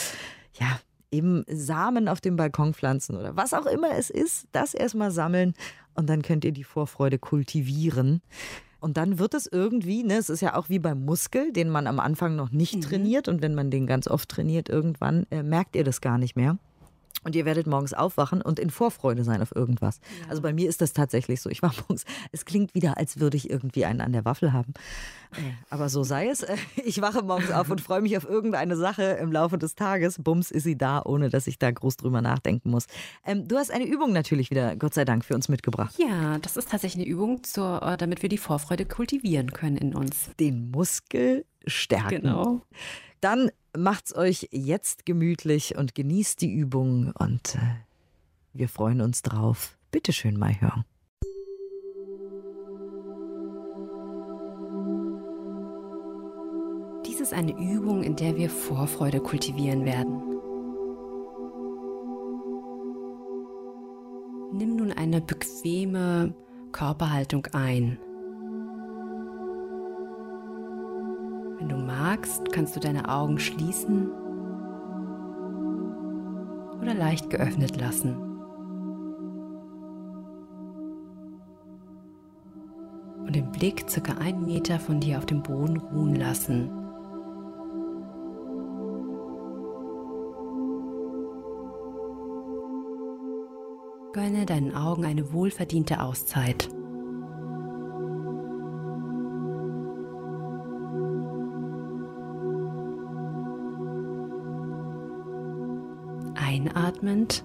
ja, 0.58 0.80
eben 1.10 1.44
Samen 1.48 2.08
auf 2.08 2.20
dem 2.20 2.36
Balkon 2.36 2.74
pflanzen 2.74 3.16
oder 3.16 3.36
was 3.36 3.54
auch 3.54 3.66
immer 3.66 3.96
es 3.96 4.10
ist, 4.10 4.48
das 4.52 4.74
erstmal 4.74 5.10
sammeln 5.10 5.54
und 5.94 6.08
dann 6.08 6.22
könnt 6.22 6.44
ihr 6.44 6.52
die 6.52 6.64
Vorfreude 6.64 7.18
kultivieren. 7.18 8.22
Und 8.86 8.96
dann 8.96 9.18
wird 9.18 9.34
es 9.34 9.48
irgendwie, 9.50 10.04
ne, 10.04 10.14
es 10.14 10.30
ist 10.30 10.42
ja 10.42 10.54
auch 10.54 10.68
wie 10.68 10.78
beim 10.78 11.04
Muskel, 11.04 11.52
den 11.52 11.70
man 11.70 11.88
am 11.88 11.98
Anfang 11.98 12.36
noch 12.36 12.52
nicht 12.52 12.76
mhm. 12.76 12.80
trainiert 12.82 13.26
und 13.26 13.42
wenn 13.42 13.52
man 13.52 13.68
den 13.68 13.84
ganz 13.84 14.06
oft 14.06 14.28
trainiert, 14.28 14.68
irgendwann 14.68 15.26
äh, 15.32 15.42
merkt 15.42 15.74
ihr 15.74 15.82
das 15.82 16.00
gar 16.00 16.18
nicht 16.18 16.36
mehr. 16.36 16.56
Und 17.26 17.34
ihr 17.34 17.44
werdet 17.44 17.66
morgens 17.66 17.92
aufwachen 17.92 18.40
und 18.40 18.60
in 18.60 18.70
Vorfreude 18.70 19.24
sein 19.24 19.42
auf 19.42 19.52
irgendwas. 19.52 19.98
Ja. 20.20 20.30
Also 20.30 20.42
bei 20.42 20.52
mir 20.52 20.68
ist 20.68 20.80
das 20.80 20.92
tatsächlich 20.92 21.40
so. 21.40 21.50
Ich 21.50 21.60
war 21.60 21.74
morgens, 21.88 22.04
es 22.30 22.44
klingt 22.44 22.72
wieder, 22.72 22.98
als 22.98 23.18
würde 23.18 23.36
ich 23.36 23.50
irgendwie 23.50 23.84
einen 23.84 24.00
an 24.00 24.12
der 24.12 24.24
Waffel 24.24 24.52
haben. 24.52 24.74
Äh, 25.32 25.40
aber 25.68 25.88
so 25.88 26.04
sei 26.04 26.28
es. 26.28 26.46
Ich 26.84 27.00
wache 27.00 27.22
morgens 27.22 27.50
auf 27.50 27.68
und 27.68 27.80
freue 27.80 28.00
mich 28.00 28.16
auf 28.16 28.28
irgendeine 28.28 28.76
Sache 28.76 29.02
im 29.02 29.32
Laufe 29.32 29.58
des 29.58 29.74
Tages. 29.74 30.22
Bums 30.22 30.52
ist 30.52 30.62
sie 30.62 30.78
da, 30.78 31.02
ohne 31.04 31.28
dass 31.28 31.48
ich 31.48 31.58
da 31.58 31.68
groß 31.68 31.96
drüber 31.96 32.22
nachdenken 32.22 32.70
muss. 32.70 32.86
Ähm, 33.24 33.48
du 33.48 33.56
hast 33.56 33.72
eine 33.72 33.86
Übung 33.86 34.12
natürlich 34.12 34.52
wieder, 34.52 34.76
Gott 34.76 34.94
sei 34.94 35.04
Dank, 35.04 35.24
für 35.24 35.34
uns 35.34 35.48
mitgebracht. 35.48 35.96
Ja, 35.98 36.38
das 36.38 36.56
ist 36.56 36.70
tatsächlich 36.70 37.04
eine 37.04 37.12
Übung, 37.12 37.42
zur, 37.42 37.82
äh, 37.82 37.96
damit 37.96 38.22
wir 38.22 38.28
die 38.28 38.38
Vorfreude 38.38 38.86
kultivieren 38.86 39.52
können 39.52 39.76
in 39.76 39.96
uns. 39.96 40.30
Den 40.38 40.70
Muskel 40.70 41.44
stärken. 41.66 42.22
Genau. 42.22 42.62
Dann 43.20 43.50
macht's 43.76 44.14
euch 44.14 44.48
jetzt 44.52 45.06
gemütlich 45.06 45.76
und 45.76 45.94
genießt 45.94 46.40
die 46.40 46.52
Übung 46.52 47.12
und 47.18 47.54
äh, 47.56 47.58
wir 48.52 48.68
freuen 48.68 49.00
uns 49.00 49.22
drauf. 49.22 49.76
Bitte 49.90 50.12
schön 50.12 50.38
mal 50.38 50.60
hören. 50.60 50.84
ist 57.26 57.32
eine 57.32 57.58
Übung, 57.58 58.04
in 58.04 58.14
der 58.14 58.36
wir 58.36 58.48
Vorfreude 58.48 59.18
kultivieren 59.18 59.84
werden. 59.84 60.22
Nimm 64.52 64.76
nun 64.76 64.92
eine 64.92 65.20
bequeme 65.20 66.32
Körperhaltung 66.70 67.46
ein. 67.46 67.98
Wenn 71.58 71.68
du 71.68 71.76
magst, 71.76 72.52
kannst 72.52 72.76
du 72.76 72.80
deine 72.80 73.08
Augen 73.08 73.38
schließen 73.38 74.10
oder 76.80 76.94
leicht 76.94 77.30
geöffnet 77.30 77.80
lassen. 77.80 78.16
Und 83.24 83.34
den 83.34 83.50
Blick 83.52 83.88
circa 83.88 84.18
einen 84.18 84.44
Meter 84.44 84.78
von 84.78 85.00
dir 85.00 85.18
auf 85.18 85.26
dem 85.26 85.42
Boden 85.42 85.78
ruhen 85.78 86.14
lassen. 86.14 86.70
Gönne 94.12 94.46
deinen 94.46 94.74
Augen 94.74 95.04
eine 95.04 95.32
wohlverdiente 95.32 96.00
Auszeit. 96.00 96.68
Einatmend 106.96 107.44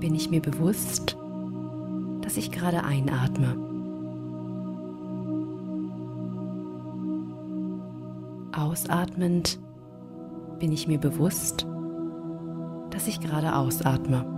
bin 0.00 0.12
ich 0.12 0.30
mir 0.30 0.42
bewusst, 0.42 1.16
dass 2.22 2.36
ich 2.36 2.50
gerade 2.50 2.82
einatme. 2.82 3.56
Ausatmend 8.52 9.60
bin 10.58 10.72
ich 10.72 10.88
mir 10.88 10.98
bewusst, 10.98 11.66
dass 12.90 13.06
ich 13.06 13.20
gerade 13.20 13.54
ausatme. 13.54 14.37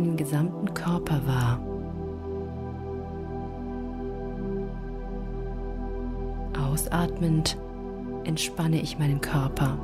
Meinen 0.00 0.16
gesamten 0.16 0.72
Körper 0.72 1.20
wahr. 1.26 1.60
Ausatmend 6.58 7.58
entspanne 8.24 8.80
ich 8.80 8.98
meinen 8.98 9.20
Körper. 9.20 9.78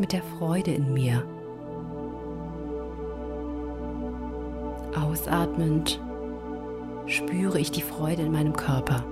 Mit 0.00 0.12
der 0.12 0.22
Freude 0.22 0.72
in 0.72 0.92
mir. 0.92 1.24
Ausatmend 4.94 6.00
spüre 7.06 7.58
ich 7.58 7.70
die 7.70 7.82
Freude 7.82 8.22
in 8.22 8.32
meinem 8.32 8.54
Körper. 8.54 9.04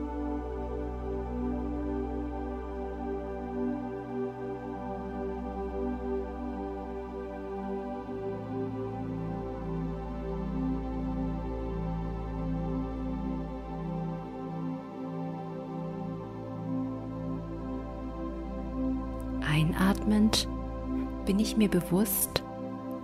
Bin 21.26 21.40
ich 21.40 21.56
mir 21.56 21.68
bewusst, 21.68 22.44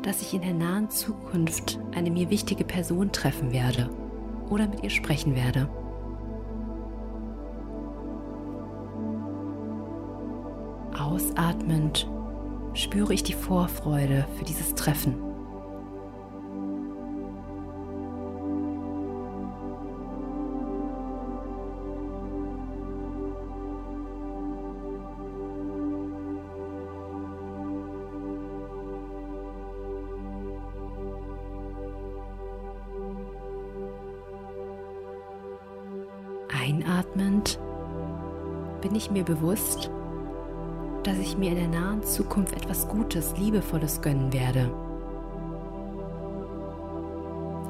dass 0.03 0.23
ich 0.23 0.33
in 0.33 0.43
der 0.43 0.55
nahen 0.55 0.91
Zukunft 0.91 1.79
eine 1.95 2.11
mir 2.11 2.31
wichtige 2.31 2.65
Person 2.65 3.11
treffen 3.13 3.53
werde 3.53 3.91
oder 4.49 4.69
mit 4.69 4.83
ihr 4.83 4.91
sprechen 4.91 5.35
werde. 5.35 5.69
Ausatmend 10.97 12.09
spüre 12.75 13.13
ich 13.13 13.25
die 13.25 13.35
Vorfreude 13.35 14.27
für 14.39 14.45
dieses 14.45 14.75
Treffen. 14.75 15.32
Einatmend 36.83 37.61
bin 38.81 38.95
ich 38.97 39.11
mir 39.11 39.23
bewusst, 39.23 39.91
dass 41.05 41.17
ich 41.19 41.39
mir 41.39 41.51
in 41.51 41.57
der 41.57 41.69
nahen 41.69 42.03
Zukunft 42.03 42.57
etwas 42.57 42.89
Gutes, 42.89 43.37
Liebevolles 43.37 44.01
gönnen 44.01 44.33
werde. 44.33 44.69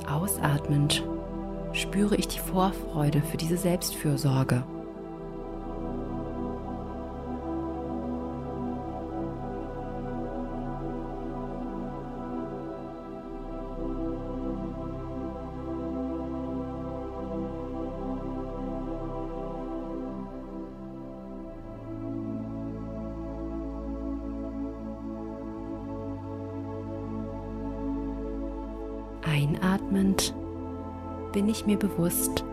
Ausatmend 0.09 1.07
spüre 1.72 2.16
ich 2.16 2.29
die 2.29 2.38
Vorfreude 2.38 3.20
für 3.22 3.37
diese 3.37 3.59
Selbstfürsorge. 3.59 4.64
Bewusst, 31.82 32.44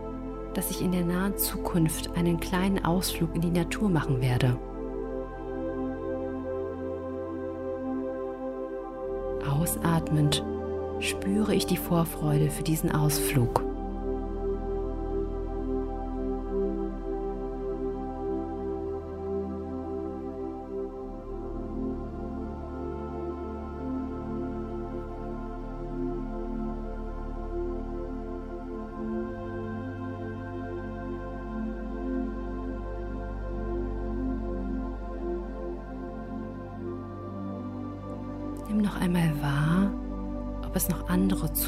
dass 0.55 0.71
ich 0.71 0.81
in 0.81 0.91
der 0.91 1.05
nahen 1.05 1.37
Zukunft 1.37 2.17
einen 2.17 2.39
kleinen 2.39 2.83
Ausflug 2.83 3.35
in 3.35 3.41
die 3.41 3.51
Natur 3.51 3.89
machen 3.89 4.21
werde. 4.21 4.57
Ausatmend 9.47 10.43
spüre 10.99 11.53
ich 11.53 11.65
die 11.65 11.77
Vorfreude 11.77 12.49
für 12.49 12.63
diesen 12.63 12.91
Ausflug. 12.91 13.68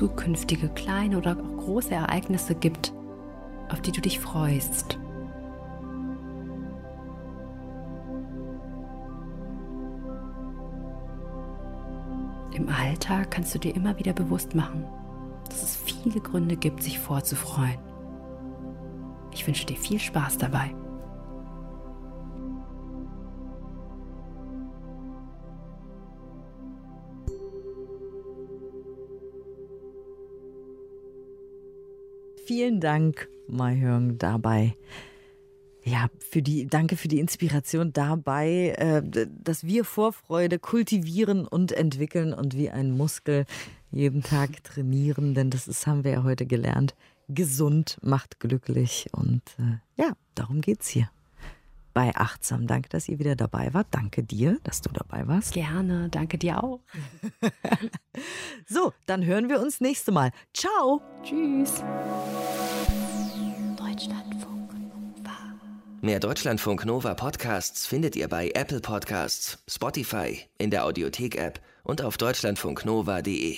Zukünftige 0.01 0.67
kleine 0.69 1.15
oder 1.19 1.37
auch 1.37 1.57
große 1.57 1.93
Ereignisse 1.93 2.55
gibt, 2.55 2.91
auf 3.69 3.81
die 3.81 3.91
du 3.91 4.01
dich 4.01 4.19
freust. 4.19 4.97
Im 12.55 12.67
Alltag 12.67 13.29
kannst 13.29 13.53
du 13.53 13.59
dir 13.59 13.75
immer 13.75 13.99
wieder 13.99 14.13
bewusst 14.13 14.55
machen, 14.55 14.85
dass 15.47 15.61
es 15.61 15.75
viele 15.75 16.19
Gründe 16.19 16.55
gibt, 16.55 16.81
sich 16.81 16.97
vorzufreuen. 16.97 17.77
Ich 19.31 19.45
wünsche 19.45 19.67
dir 19.67 19.77
viel 19.77 19.99
Spaß 19.99 20.39
dabei. 20.39 20.73
Vielen 32.51 32.81
Dank, 32.81 33.29
Mai 33.47 33.81
dabei. 34.17 34.75
Ja, 35.85 36.07
für 36.19 36.41
die, 36.41 36.67
danke 36.67 36.97
für 36.97 37.07
die 37.07 37.21
Inspiration 37.21 37.93
dabei, 37.93 38.75
äh, 38.77 39.01
dass 39.41 39.63
wir 39.63 39.85
Vorfreude 39.85 40.59
kultivieren 40.59 41.47
und 41.47 41.71
entwickeln 41.71 42.33
und 42.33 42.57
wie 42.57 42.69
ein 42.69 42.91
Muskel 42.91 43.45
jeden 43.89 44.21
Tag 44.21 44.65
trainieren, 44.65 45.33
denn 45.33 45.49
das 45.49 45.69
ist, 45.69 45.87
haben 45.87 46.03
wir 46.03 46.11
ja 46.11 46.23
heute 46.23 46.45
gelernt. 46.45 46.93
Gesund 47.29 47.97
macht 48.01 48.41
glücklich 48.41 49.07
und 49.13 49.43
äh, 49.57 49.77
ja, 49.95 50.11
darum 50.35 50.59
geht's 50.59 50.89
hier 50.89 51.09
bei 51.93 52.15
Achtsam. 52.15 52.67
Danke, 52.67 52.89
dass 52.89 53.07
ihr 53.09 53.19
wieder 53.19 53.35
dabei 53.35 53.73
wart. 53.73 53.87
Danke 53.91 54.23
dir, 54.23 54.59
dass 54.63 54.81
du 54.81 54.89
dabei 54.91 55.27
warst. 55.27 55.53
Gerne, 55.53 56.09
danke 56.09 56.37
dir 56.37 56.63
auch. 56.63 56.79
so, 58.67 58.93
dann 59.05 59.25
hören 59.25 59.49
wir 59.49 59.61
uns 59.61 59.81
nächste 59.81 60.11
Mal. 60.11 60.31
Ciao. 60.53 61.01
Tschüss. 61.23 61.83
Deutschlandfunk 63.77 64.73
Nova. 64.73 65.37
Mehr 66.01 66.19
Deutschlandfunk 66.19 66.85
Nova 66.85 67.13
Podcasts 67.13 67.87
findet 67.87 68.15
ihr 68.15 68.27
bei 68.27 68.51
Apple 68.53 68.81
Podcasts, 68.81 69.63
Spotify, 69.67 70.39
in 70.57 70.71
der 70.71 70.85
Audiothek-App 70.85 71.59
und 71.83 72.01
auf 72.01 72.17
deutschlandfunknova.de. 72.17 73.57